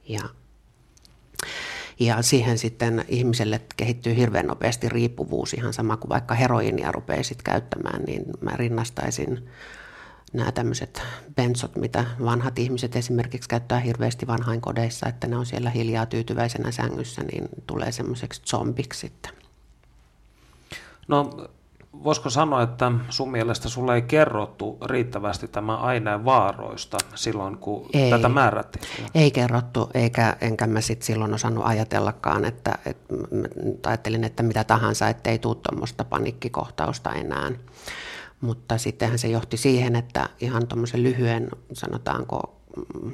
Ja, 0.08 0.20
ja 2.00 2.22
siihen 2.22 2.58
sitten 2.58 3.04
ihmiselle 3.08 3.60
kehittyy 3.76 4.16
hirveän 4.16 4.46
nopeasti 4.46 4.88
riippuvuus, 4.88 5.54
ihan 5.54 5.72
sama 5.72 5.96
kuin 5.96 6.08
vaikka 6.08 6.34
heroinia 6.34 6.92
rupeisit 6.92 7.42
käyttämään, 7.42 8.02
niin 8.02 8.24
mä 8.40 8.50
rinnastaisin 8.56 9.48
nämä 10.32 10.52
tämmöiset 10.52 11.02
bensot, 11.36 11.76
mitä 11.76 12.04
vanhat 12.24 12.58
ihmiset 12.58 12.96
esimerkiksi 12.96 13.48
käyttää 13.48 13.80
hirveästi 13.80 14.26
vanhainkodeissa, 14.26 15.08
että 15.08 15.26
ne 15.26 15.36
on 15.36 15.46
siellä 15.46 15.70
hiljaa 15.70 16.06
tyytyväisenä 16.06 16.70
sängyssä, 16.70 17.22
niin 17.22 17.48
tulee 17.66 17.92
semmoiseksi 17.92 18.42
zombiksi 18.46 19.00
sitten. 19.00 19.32
No 21.08 21.30
voisiko 22.04 22.30
sanoa, 22.30 22.62
että 22.62 22.92
sun 23.10 23.30
mielestä 23.30 23.68
sulle 23.68 23.94
ei 23.94 24.02
kerrottu 24.02 24.78
riittävästi 24.84 25.48
tämän 25.48 25.78
aineen 25.78 26.24
vaaroista 26.24 26.98
silloin, 27.14 27.58
kun 27.58 27.86
ei, 27.92 28.10
tätä 28.10 28.28
määrättiin? 28.28 28.84
Ei 29.14 29.30
kerrottu, 29.30 29.90
eikä, 29.94 30.36
enkä 30.40 30.66
mä 30.66 30.80
sitten 30.80 31.06
silloin 31.06 31.34
osannut 31.34 31.66
ajatellakaan, 31.66 32.44
että, 32.44 32.78
että 32.86 33.14
ajattelin, 33.86 34.24
että 34.24 34.42
mitä 34.42 34.64
tahansa, 34.64 35.08
ettei 35.08 35.38
tule 35.38 35.56
tuommoista 35.62 36.04
panikkikohtausta 36.04 37.12
enää. 37.12 37.50
Mutta 38.42 38.78
sittenhän 38.78 39.18
se 39.18 39.28
johti 39.28 39.56
siihen, 39.56 39.96
että 39.96 40.28
ihan 40.40 40.66
tuommoisen 40.66 41.02
lyhyen, 41.02 41.48
sanotaanko 41.72 42.60
mm, 43.02 43.12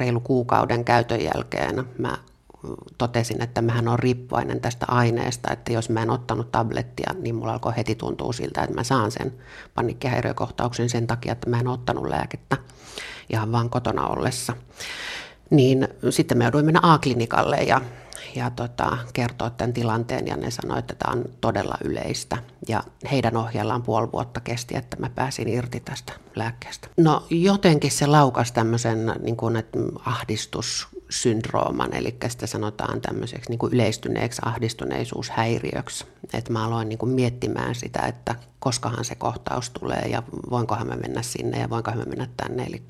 reilu 0.00 0.20
kuukauden 0.20 0.84
käytön 0.84 1.20
jälkeen 1.24 1.84
mä 1.98 2.18
totesin, 2.98 3.42
että 3.42 3.62
mähän 3.62 3.88
on 3.88 3.98
riippuvainen 3.98 4.60
tästä 4.60 4.86
aineesta, 4.88 5.52
että 5.52 5.72
jos 5.72 5.90
mä 5.90 6.02
en 6.02 6.10
ottanut 6.10 6.52
tablettia, 6.52 7.14
niin 7.18 7.34
mulla 7.34 7.52
alkoi 7.52 7.76
heti 7.76 7.94
tuntua 7.94 8.32
siltä, 8.32 8.62
että 8.62 8.74
mä 8.74 8.84
saan 8.84 9.10
sen 9.10 9.34
panikkihäiriökohtauksen 9.74 10.88
sen 10.88 11.06
takia, 11.06 11.32
että 11.32 11.50
mä 11.50 11.60
en 11.60 11.68
ottanut 11.68 12.08
lääkettä 12.08 12.56
ihan 13.30 13.52
vaan 13.52 13.70
kotona 13.70 14.06
ollessa. 14.06 14.52
Niin 15.50 15.88
sitten 16.10 16.38
me 16.38 16.44
jouduin 16.44 16.64
mennä 16.64 16.80
A-klinikalle 16.82 17.56
ja 17.56 17.80
ja 18.36 18.50
tota, 18.50 18.98
kertoa 19.12 19.50
tämän 19.50 19.72
tilanteen 19.72 20.26
ja 20.26 20.36
ne 20.36 20.50
sanoivat, 20.50 20.78
että 20.78 20.94
tämä 20.94 21.12
on 21.12 21.24
todella 21.40 21.74
yleistä. 21.84 22.38
Ja 22.68 22.84
heidän 23.10 23.36
ohjellaan 23.36 23.82
puoli 23.82 24.12
vuotta 24.12 24.40
kesti, 24.40 24.76
että 24.76 24.96
mä 25.00 25.10
pääsin 25.10 25.48
irti 25.48 25.80
tästä 25.80 26.12
lääkkeestä. 26.36 26.88
No 26.96 27.26
jotenkin 27.30 27.90
se 27.90 28.06
laukas 28.06 28.52
tämmöisen 28.52 29.12
niin 29.22 29.36
kuin, 29.36 29.56
että 29.56 29.78
ahdistussyndrooman, 30.04 31.94
eli 31.94 32.16
sitä 32.28 32.46
sanotaan 32.46 33.00
tämmöiseksi 33.00 33.50
niin 33.50 33.58
kuin 33.58 33.72
yleistyneeksi 33.72 34.42
ahdistuneisuushäiriöksi. 34.44 36.06
Että 36.32 36.52
mä 36.52 36.66
aloin 36.66 36.88
niin 36.88 36.98
kuin 36.98 37.12
miettimään 37.12 37.74
sitä, 37.74 38.00
että 38.00 38.34
koskahan 38.58 39.04
se 39.04 39.14
kohtaus 39.14 39.70
tulee 39.70 40.02
ja 40.10 40.22
voinkohan 40.50 40.86
mä 40.86 40.96
mennä 40.96 41.22
sinne 41.22 41.60
ja 41.60 41.70
voinkohan 41.70 41.98
mä 41.98 42.04
mennä 42.04 42.28
tänne. 42.36 42.64
Eli 42.64 42.82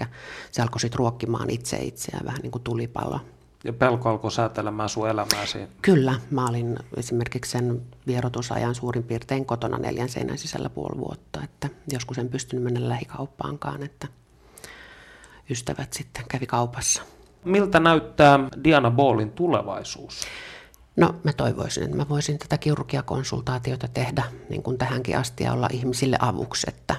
se 0.53 0.63
alkoi 0.63 0.81
sitten 0.81 0.99
ruokkimaan 0.99 1.51
itse 1.51 1.77
itseään 1.77 2.27
vähän 2.27 2.41
niin 2.43 2.53
kuin 2.53 2.63
tulipallo 2.63 3.21
ja 3.67 3.73
pelko 3.73 4.09
alkoi 4.09 4.33
säätelemään 4.33 4.89
sun 4.89 5.09
elämääsi? 5.09 5.59
Kyllä. 5.83 6.15
Mä 6.31 6.47
olin 6.47 6.77
esimerkiksi 6.97 7.51
sen 7.51 7.83
vierotusajan 8.07 8.75
suurin 8.75 9.03
piirtein 9.03 9.47
kotona 9.47 9.79
neljän 9.79 10.09
seinän 10.09 10.39
sisällä 10.39 10.71
puoli 10.71 10.99
vuotta. 10.99 11.41
Että 11.45 11.69
joskus 11.93 12.19
en 12.19 12.29
pystynyt 12.29 12.65
mennä 12.65 12.89
lähikauppaankaan. 12.89 13.83
Että, 13.83 14.09
ystävät 15.51 15.93
sitten 15.93 16.25
kävi 16.29 16.47
kaupassa. 16.47 17.03
Miltä 17.45 17.81
näyttää 17.81 18.39
Diana 18.65 18.91
Ballin 18.91 19.31
tulevaisuus? 19.31 20.21
No 20.97 21.15
mä 21.25 21.33
toivoisin, 21.33 21.85
että 21.85 21.97
mä 21.97 22.09
voisin 22.09 22.39
tätä 22.39 22.59
kirurgiakonsultaatiota 22.59 23.89
tehdä 23.89 24.23
niin 24.49 24.63
kuin 24.63 24.79
tähänkin 24.79 25.19
asti 25.19 25.45
ja 25.45 25.53
olla 25.53 25.69
ihmisille 25.73 26.17
avuksi, 26.21 26.67
että, 26.69 26.97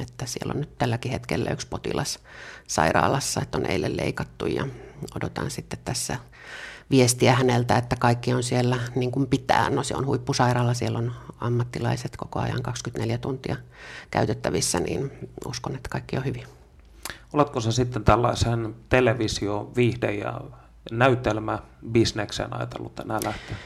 että 0.00 0.26
siellä 0.26 0.52
on 0.52 0.60
nyt 0.60 0.78
tälläkin 0.78 1.12
hetkellä 1.12 1.50
yksi 1.50 1.66
potilas 1.66 2.18
sairaalassa, 2.66 3.40
että 3.42 3.58
on 3.58 3.66
eilen 3.66 3.96
leikattu 3.96 4.46
ja 4.46 4.66
odotan 5.16 5.50
sitten 5.50 5.78
tässä 5.84 6.18
viestiä 6.90 7.34
häneltä, 7.34 7.76
että 7.76 7.96
kaikki 7.96 8.34
on 8.34 8.42
siellä 8.42 8.78
niin 8.94 9.10
kuin 9.10 9.26
pitää. 9.26 9.70
No 9.70 9.82
se 9.82 9.96
on 9.96 10.06
huippusairaala, 10.06 10.74
siellä 10.74 10.98
on 10.98 11.12
ammattilaiset 11.40 12.16
koko 12.16 12.40
ajan 12.40 12.62
24 12.62 13.18
tuntia 13.18 13.56
käytettävissä, 14.10 14.80
niin 14.80 15.12
uskon, 15.46 15.74
että 15.74 15.88
kaikki 15.88 16.16
on 16.16 16.24
hyvin. 16.24 16.44
Oletko 17.32 17.60
se 17.60 17.72
sitten 17.72 18.04
tällaisen 18.04 18.74
televisio, 18.88 19.72
viihde 19.76 20.14
ja 20.14 20.40
näytelmäbisneksen 20.90 22.56
ajatellut 22.56 22.94
tänään 22.94 23.20
lähteä? 23.24 23.56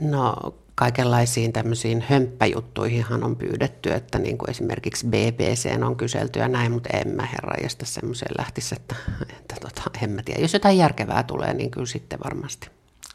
No 0.00 0.54
kaikenlaisiin 0.74 1.52
tämmöisiin 1.52 2.04
hömppäjuttuihinhan 2.08 3.24
on 3.24 3.36
pyydetty, 3.36 3.92
että 3.92 4.18
niin 4.18 4.38
kuin 4.38 4.50
esimerkiksi 4.50 5.06
BBC 5.06 5.82
on 5.84 5.96
kyselty 5.96 6.38
ja 6.38 6.48
näin, 6.48 6.72
mutta 6.72 6.88
en 6.92 7.08
mä 7.08 7.26
herra 7.26 7.62
josta 7.62 7.86
semmoiseen 7.86 8.34
lähtisi, 8.38 8.74
että, 8.74 8.94
että 9.30 9.54
tota, 9.60 9.82
en 10.02 10.10
mä 10.10 10.22
tiedä. 10.22 10.40
Jos 10.40 10.52
jotain 10.52 10.78
järkevää 10.78 11.22
tulee, 11.22 11.54
niin 11.54 11.70
kyllä 11.70 11.86
sitten 11.86 12.18
varmasti. 12.24 12.70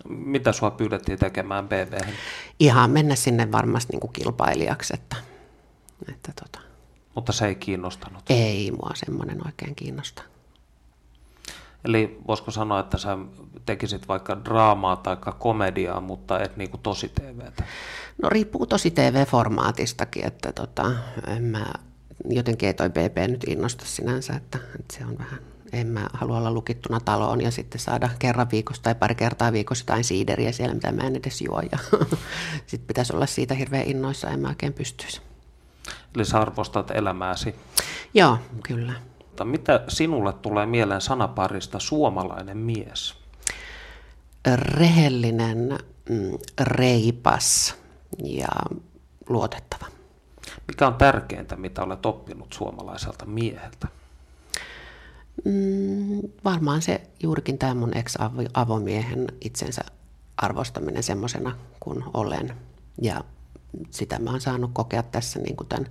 Mitä 0.09 0.51
sua 0.51 0.71
pyydettiin 0.71 1.19
tekemään 1.19 1.67
BB? 1.67 1.93
Ihan 2.59 2.91
mennä 2.91 3.15
sinne 3.15 3.51
varmasti 3.51 3.93
niin 3.93 3.99
kuin 3.99 4.13
kilpailijaksi, 4.13 4.93
että, 4.93 5.15
että 6.09 6.31
tota. 6.43 6.59
Mutta 7.15 7.31
se 7.31 7.45
ei 7.45 7.55
kiinnostanut? 7.55 8.23
Ei 8.29 8.71
mua 8.71 8.91
semmoinen 8.93 9.47
oikein 9.47 9.75
kiinnosta. 9.75 10.23
Eli 11.85 12.19
voisiko 12.27 12.51
sanoa, 12.51 12.79
että 12.79 12.97
sä 12.97 13.17
tekisit 13.65 14.07
vaikka 14.07 14.45
draamaa 14.45 14.95
tai 14.95 15.17
komediaa, 15.39 16.01
mutta 16.01 16.39
et 16.39 16.57
niinku 16.57 16.77
tosi 16.77 17.09
TVtä? 17.09 17.63
No 18.21 18.29
riippuu 18.29 18.65
tosi 18.65 18.91
TV-formaatistakin, 18.91 20.25
että 20.25 20.51
tota, 20.51 20.91
en 21.27 21.43
mä, 21.43 21.65
jotenkin 22.29 22.67
ei 22.67 22.73
toi 22.73 22.89
BP 22.89 23.17
nyt 23.27 23.43
innosta 23.47 23.85
sinänsä, 23.85 24.33
että, 24.33 24.59
että 24.79 24.97
se 24.97 25.05
on 25.05 25.17
vähän 25.17 25.39
en 25.73 25.87
mä 25.87 26.07
halua 26.13 26.37
olla 26.37 26.51
lukittuna 26.51 26.99
taloon 26.99 27.41
ja 27.41 27.51
sitten 27.51 27.81
saada 27.81 28.09
kerran 28.19 28.51
viikossa 28.51 28.83
tai 28.83 28.95
pari 28.95 29.15
kertaa 29.15 29.51
viikossa 29.53 29.83
jotain 29.83 30.03
siideriä 30.03 30.51
siellä, 30.51 30.73
mitä 30.75 30.91
mä 30.91 31.01
en 31.01 31.15
edes 31.15 31.41
juo. 31.41 31.61
Ja 31.71 31.77
sitten 32.67 32.87
pitäisi 32.87 33.15
olla 33.15 33.25
siitä 33.25 33.53
hirveän 33.53 33.87
innoissa, 33.87 34.29
en 34.29 34.39
mä 34.39 34.47
oikein 34.47 34.73
pystyisi. 34.73 35.21
Eli 36.15 36.25
sä 36.25 36.41
arvostat 36.41 36.91
elämääsi? 36.91 37.55
Joo, 38.13 38.37
kyllä. 38.63 38.93
Mutta 39.19 39.45
mitä 39.45 39.83
sinulle 39.87 40.33
tulee 40.33 40.65
mieleen 40.65 41.01
sanaparista 41.01 41.79
suomalainen 41.79 42.57
mies? 42.57 43.22
Rehellinen, 44.55 45.79
mm, 46.09 46.37
reipas 46.59 47.75
ja 48.23 48.47
luotettava. 49.29 49.85
Mikä 50.67 50.87
on 50.87 50.95
tärkeintä, 50.95 51.55
mitä 51.55 51.83
olet 51.83 52.05
oppinut 52.05 52.53
suomalaiselta 52.53 53.25
mieheltä? 53.25 53.87
Mm, 55.45 56.21
varmaan 56.43 56.81
se 56.81 57.01
juurikin 57.23 57.57
tämä 57.57 57.73
mun 57.73 57.97
ex-avomiehen 57.97 59.27
itsensä 59.41 59.81
arvostaminen 60.37 61.03
semmoisena 61.03 61.57
kuin 61.79 62.03
olen. 62.13 62.55
Ja 63.01 63.23
sitä 63.91 64.19
mä 64.19 64.31
oon 64.31 64.41
saanut 64.41 64.71
kokea 64.73 65.03
tässä 65.03 65.39
niin 65.39 65.55
kuin 65.55 65.67
tämän 65.67 65.87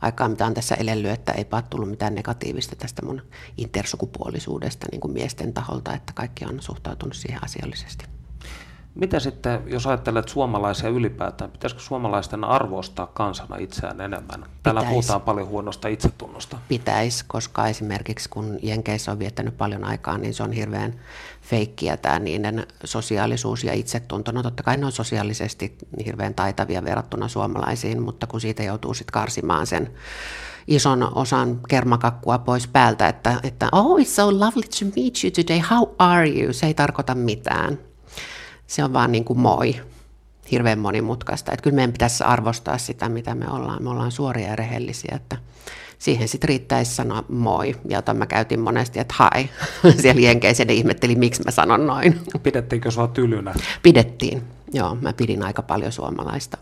aikaa, 0.00 0.28
mitä 0.28 0.46
on 0.46 0.54
tässä 0.54 0.74
elellyt, 0.74 1.10
että 1.10 1.32
ei 1.32 1.46
ole 1.52 1.62
tullut 1.62 1.90
mitään 1.90 2.14
negatiivista 2.14 2.76
tästä 2.76 3.06
mun 3.06 3.22
intersukupuolisuudesta 3.56 4.86
niin 4.90 5.00
kuin 5.00 5.12
miesten 5.12 5.52
taholta, 5.52 5.94
että 5.94 6.12
kaikki 6.12 6.44
on 6.44 6.62
suhtautunut 6.62 7.16
siihen 7.16 7.44
asiallisesti. 7.44 8.04
Mitä 8.94 9.20
sitten, 9.20 9.60
jos 9.66 9.86
ajattelet 9.86 10.28
suomalaisia 10.28 10.88
ylipäätään, 10.88 11.50
pitäisikö 11.50 11.82
suomalaisten 11.82 12.44
arvostaa 12.44 13.06
kansana 13.06 13.56
itseään 13.56 14.00
enemmän? 14.00 14.44
Täällä 14.62 14.80
Pitäis. 14.80 14.94
puhutaan 14.94 15.20
paljon 15.20 15.48
huonosta 15.48 15.88
itsetunnosta. 15.88 16.58
Pitäisi, 16.68 17.24
koska 17.28 17.66
esimerkiksi 17.66 18.28
kun 18.28 18.58
Jenkeissä 18.62 19.12
on 19.12 19.18
viettänyt 19.18 19.56
paljon 19.56 19.84
aikaa, 19.84 20.18
niin 20.18 20.34
se 20.34 20.42
on 20.42 20.52
hirveän 20.52 21.00
feikkiä 21.42 21.96
tämä 21.96 22.18
niiden 22.18 22.66
sosiaalisuus 22.84 23.64
ja 23.64 23.72
itsetunto. 23.72 24.32
No 24.32 24.42
totta 24.42 24.62
kai 24.62 24.76
ne 24.76 24.86
on 24.86 24.92
sosiaalisesti 24.92 25.76
hirveän 26.04 26.34
taitavia 26.34 26.84
verrattuna 26.84 27.28
suomalaisiin, 27.28 28.02
mutta 28.02 28.26
kun 28.26 28.40
siitä 28.40 28.62
joutuu 28.62 28.94
sitten 28.94 29.12
karsimaan 29.12 29.66
sen 29.66 29.90
ison 30.66 31.16
osan 31.16 31.60
kermakakkua 31.68 32.38
pois 32.38 32.66
päältä, 32.66 33.08
että, 33.08 33.40
että 33.42 33.68
oh, 33.72 33.98
it's 33.98 34.04
so 34.04 34.40
lovely 34.40 34.62
to 34.62 34.84
meet 34.96 35.14
you 35.24 35.30
today, 35.30 35.60
how 35.70 35.88
are 35.98 36.28
you? 36.28 36.52
Se 36.52 36.66
ei 36.66 36.74
tarkoita 36.74 37.14
mitään 37.14 37.78
se 38.72 38.84
on 38.84 38.92
vaan 38.92 39.12
niin 39.12 39.24
kuin 39.24 39.38
moi, 39.38 39.80
hirveän 40.50 40.78
monimutkaista. 40.78 41.52
Että 41.52 41.62
kyllä 41.62 41.74
meidän 41.74 41.92
pitäisi 41.92 42.24
arvostaa 42.24 42.78
sitä, 42.78 43.08
mitä 43.08 43.34
me 43.34 43.46
ollaan. 43.50 43.82
Me 43.82 43.90
ollaan 43.90 44.12
suoria 44.12 44.48
ja 44.48 44.56
rehellisiä, 44.56 45.12
että 45.16 45.36
siihen 45.98 46.28
sitten 46.28 46.48
riittäisi 46.48 46.94
sanoa 46.94 47.24
moi, 47.28 47.76
jota 47.88 48.14
mä 48.14 48.26
käytin 48.26 48.60
monesti, 48.60 49.00
että 49.00 49.14
hai. 49.18 49.48
Siellä 50.02 50.20
jenkeisen 50.20 50.70
ihmetteli, 50.70 51.14
miksi 51.14 51.42
mä 51.44 51.50
sanon 51.50 51.86
noin. 51.86 52.20
Pidettiinkö 52.42 52.90
sua 52.90 53.08
tylynä? 53.08 53.54
Pidettiin, 53.82 54.42
joo. 54.72 54.94
Mä 55.00 55.12
pidin 55.12 55.42
aika 55.42 55.62
paljon 55.62 55.92
suomalaista 55.92 56.58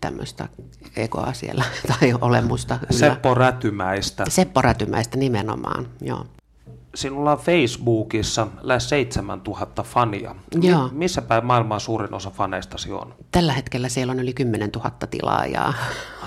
tämmöistä 0.00 0.48
ekoa 0.96 1.32
siellä 1.32 1.64
tai 1.88 2.14
olemusta. 2.20 2.78
Seppo 2.90 3.34
Rätymäistä. 3.34 4.24
Seppo 4.28 4.62
Rätymäistä 4.62 5.16
nimenomaan, 5.16 5.88
joo 6.00 6.26
sinulla 6.96 7.32
on 7.32 7.38
Facebookissa 7.38 8.46
lähes 8.62 8.88
7000 8.88 9.82
fania. 9.82 10.34
Joo. 10.60 10.88
Missä 10.92 11.22
päin 11.22 11.44
maailmaa 11.44 11.78
suurin 11.78 12.14
osa 12.14 12.30
faneistasi 12.30 12.92
on? 12.92 13.14
Tällä 13.30 13.52
hetkellä 13.52 13.88
siellä 13.88 14.10
on 14.10 14.20
yli 14.20 14.34
10 14.34 14.70
000 14.76 14.90
tilaajaa 15.10 15.74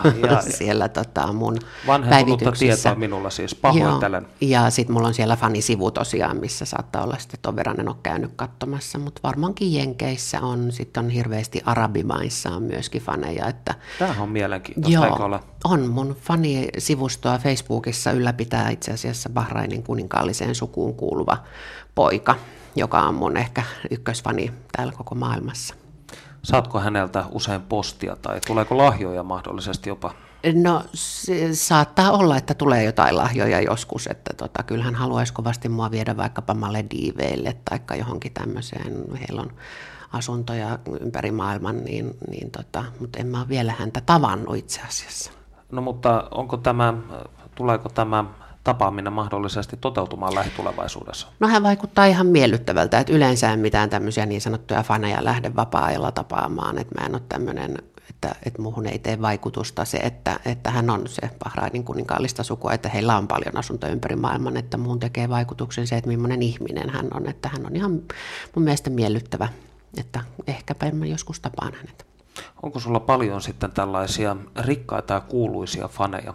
siellä 0.57 0.89
tota, 0.89 1.33
mun 1.33 1.57
Vanhentunutta 1.87 2.51
tietoa 2.51 2.95
minulla 2.95 3.29
siis, 3.29 3.55
pahoittelen. 3.55 4.27
Joo. 4.41 4.51
Ja 4.51 4.69
sitten 4.69 4.93
mulla 4.93 5.07
on 5.07 5.13
siellä 5.13 5.35
fanisivu 5.35 5.91
tosiaan, 5.91 6.37
missä 6.37 6.65
saattaa 6.65 7.03
olla 7.03 7.17
sitten 7.19 7.39
ton 7.41 7.55
verran 7.55 7.79
en 7.79 7.89
ole 7.89 7.95
käynyt 8.03 8.31
katsomassa, 8.35 8.99
mutta 8.99 9.21
varmaankin 9.23 9.73
Jenkeissä 9.73 10.41
on, 10.41 10.71
sitten 10.71 11.05
on 11.05 11.09
hirveästi 11.09 11.61
arabimaissa 11.65 12.49
on 12.49 12.63
myöskin 12.63 13.01
faneja. 13.01 13.47
Että, 13.47 13.75
Tämähän 13.99 14.23
on 14.23 14.29
mielenkiintoista, 14.29 15.07
joo, 15.07 15.25
ole? 15.25 15.39
on. 15.63 15.87
Mun 15.87 16.15
fanisivustoa 16.21 17.37
Facebookissa 17.37 18.11
ylläpitää 18.11 18.69
itse 18.69 18.91
asiassa 18.91 19.29
Bahrainin 19.29 19.83
kuninkaalliseen 19.83 20.55
sukuun 20.59 20.95
kuuluva 20.95 21.37
poika, 21.95 22.35
joka 22.75 22.99
on 22.99 23.15
mun 23.15 23.37
ehkä 23.37 23.63
ykkösfani 23.91 24.51
täällä 24.77 24.93
koko 24.93 25.15
maailmassa. 25.15 25.75
Saatko 26.43 26.79
häneltä 26.79 27.25
usein 27.31 27.61
postia 27.61 28.15
tai 28.21 28.39
tuleeko 28.47 28.77
lahjoja 28.77 29.23
mahdollisesti 29.23 29.89
jopa? 29.89 30.13
No 30.53 30.83
se 30.93 31.55
saattaa 31.55 32.11
olla, 32.11 32.37
että 32.37 32.53
tulee 32.53 32.83
jotain 32.83 33.17
lahjoja 33.17 33.61
joskus, 33.61 34.07
että 34.07 34.33
tota, 34.37 34.63
kyllähän 34.63 34.95
haluaisi 34.95 35.33
kovasti 35.33 35.69
mua 35.69 35.91
viedä 35.91 36.17
vaikkapa 36.17 36.53
Malediiveille 36.53 37.55
tai 37.69 37.97
johonkin 37.97 38.33
tämmöiseen. 38.33 39.03
Heillä 39.19 39.41
on 39.41 39.51
asuntoja 40.13 40.79
ympäri 40.99 41.31
maailman, 41.31 41.83
niin, 41.83 42.11
niin 42.29 42.51
tota, 42.51 42.85
mutta 42.99 43.19
en 43.19 43.27
mä 43.27 43.39
ole 43.39 43.49
vielä 43.49 43.73
häntä 43.79 44.01
tavannut 44.01 44.57
itse 44.57 44.81
asiassa. 44.87 45.31
No 45.71 45.81
mutta 45.81 46.27
onko 46.31 46.57
tämä, 46.57 46.93
tuleeko 47.55 47.89
tämä 47.89 48.25
tapaaminen 48.69 49.13
mahdollisesti 49.13 49.77
toteutumaan 49.77 50.35
lähitulevaisuudessa? 50.35 51.27
No 51.39 51.47
hän 51.47 51.63
vaikuttaa 51.63 52.05
ihan 52.05 52.27
miellyttävältä, 52.27 52.99
että 52.99 53.13
yleensä 53.13 53.53
en 53.53 53.59
mitään 53.59 53.89
tämmöisiä 53.89 54.25
niin 54.25 54.41
sanottuja 54.41 54.83
faneja 54.83 55.23
lähde 55.23 55.55
vapaa-ajalla 55.55 56.11
tapaamaan, 56.11 56.77
että 56.77 57.01
mä 57.01 57.05
en 57.05 57.15
ole 57.15 57.21
tämmöinen 57.29 57.77
että, 58.09 58.35
että 58.45 58.61
muuhun 58.61 58.85
ei 58.85 58.99
tee 58.99 59.21
vaikutusta 59.21 59.85
se, 59.85 59.97
että, 59.97 60.39
että 60.45 60.71
hän 60.71 60.89
on 60.89 61.07
se 61.07 61.29
Bahrainin 61.43 61.83
kuninkaallista 61.83 62.43
sukua, 62.43 62.73
että 62.73 62.89
heillä 62.89 63.17
on 63.17 63.27
paljon 63.27 63.57
asuntoja 63.57 63.91
ympäri 63.91 64.15
maailman, 64.15 64.57
että 64.57 64.77
muun 64.77 64.99
tekee 64.99 65.29
vaikutuksen 65.29 65.87
se, 65.87 65.97
että 65.97 66.07
millainen 66.07 66.41
ihminen 66.41 66.89
hän 66.89 67.07
on, 67.13 67.29
että 67.29 67.49
hän 67.49 67.65
on 67.65 67.75
ihan 67.75 67.91
mun 68.55 68.63
mielestä 68.63 68.89
miellyttävä, 68.89 69.49
että 69.97 70.19
ehkäpä 70.47 70.91
mä 70.91 71.05
joskus 71.05 71.39
tapaan 71.39 71.73
hänet. 71.73 72.05
Onko 72.63 72.79
sulla 72.79 72.99
paljon 72.99 73.41
sitten 73.41 73.71
tällaisia 73.71 74.35
rikkaita 74.59 75.13
ja 75.13 75.21
kuuluisia 75.21 75.87
faneja? 75.87 76.33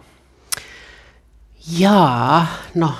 Jaa, 1.71 2.47
no 2.75 2.93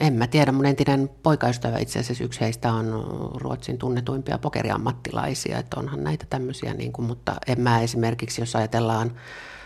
en 0.00 0.12
mä 0.12 0.26
tiedä. 0.26 0.52
Mun 0.52 0.66
entinen 0.66 1.10
poikaystävä 1.22 1.78
itse 1.78 1.98
asiassa 1.98 2.24
yksi 2.24 2.40
heistä 2.40 2.72
on 2.72 3.06
Ruotsin 3.34 3.78
tunnetuimpia 3.78 4.38
pokeriammattilaisia, 4.38 5.58
että 5.58 5.80
onhan 5.80 6.04
näitä 6.04 6.26
tämmöisiä, 6.30 6.74
niin 6.74 6.92
kuin, 6.92 7.06
mutta 7.06 7.36
en 7.46 7.60
mä 7.60 7.80
esimerkiksi, 7.80 8.42
jos 8.42 8.56
ajatellaan 8.56 9.12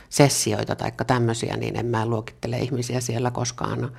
sessioita 0.08 0.76
tai 0.76 0.92
tämmöisiä, 1.06 1.56
niin 1.56 1.76
en 1.76 1.86
mä 1.86 2.06
luokittele 2.06 2.58
ihmisiä 2.58 3.00
siellä 3.00 3.30
koskaan 3.30 3.92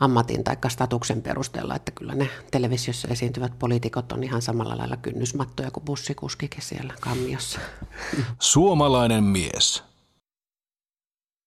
ammatin 0.00 0.44
tai 0.44 0.56
statuksen 0.68 1.22
perusteella, 1.22 1.76
että 1.76 1.92
kyllä 1.92 2.14
ne 2.14 2.28
televisiossa 2.50 3.08
esiintyvät 3.08 3.58
poliitikot 3.58 4.12
on 4.12 4.24
ihan 4.24 4.42
samalla 4.42 4.78
lailla 4.78 4.96
kynnysmattoja 4.96 5.70
kuin 5.70 5.84
bussikuskikin 5.84 6.62
siellä 6.62 6.94
kammiossa. 7.00 7.60
Suomalainen 8.38 9.24
mies. 9.24 9.87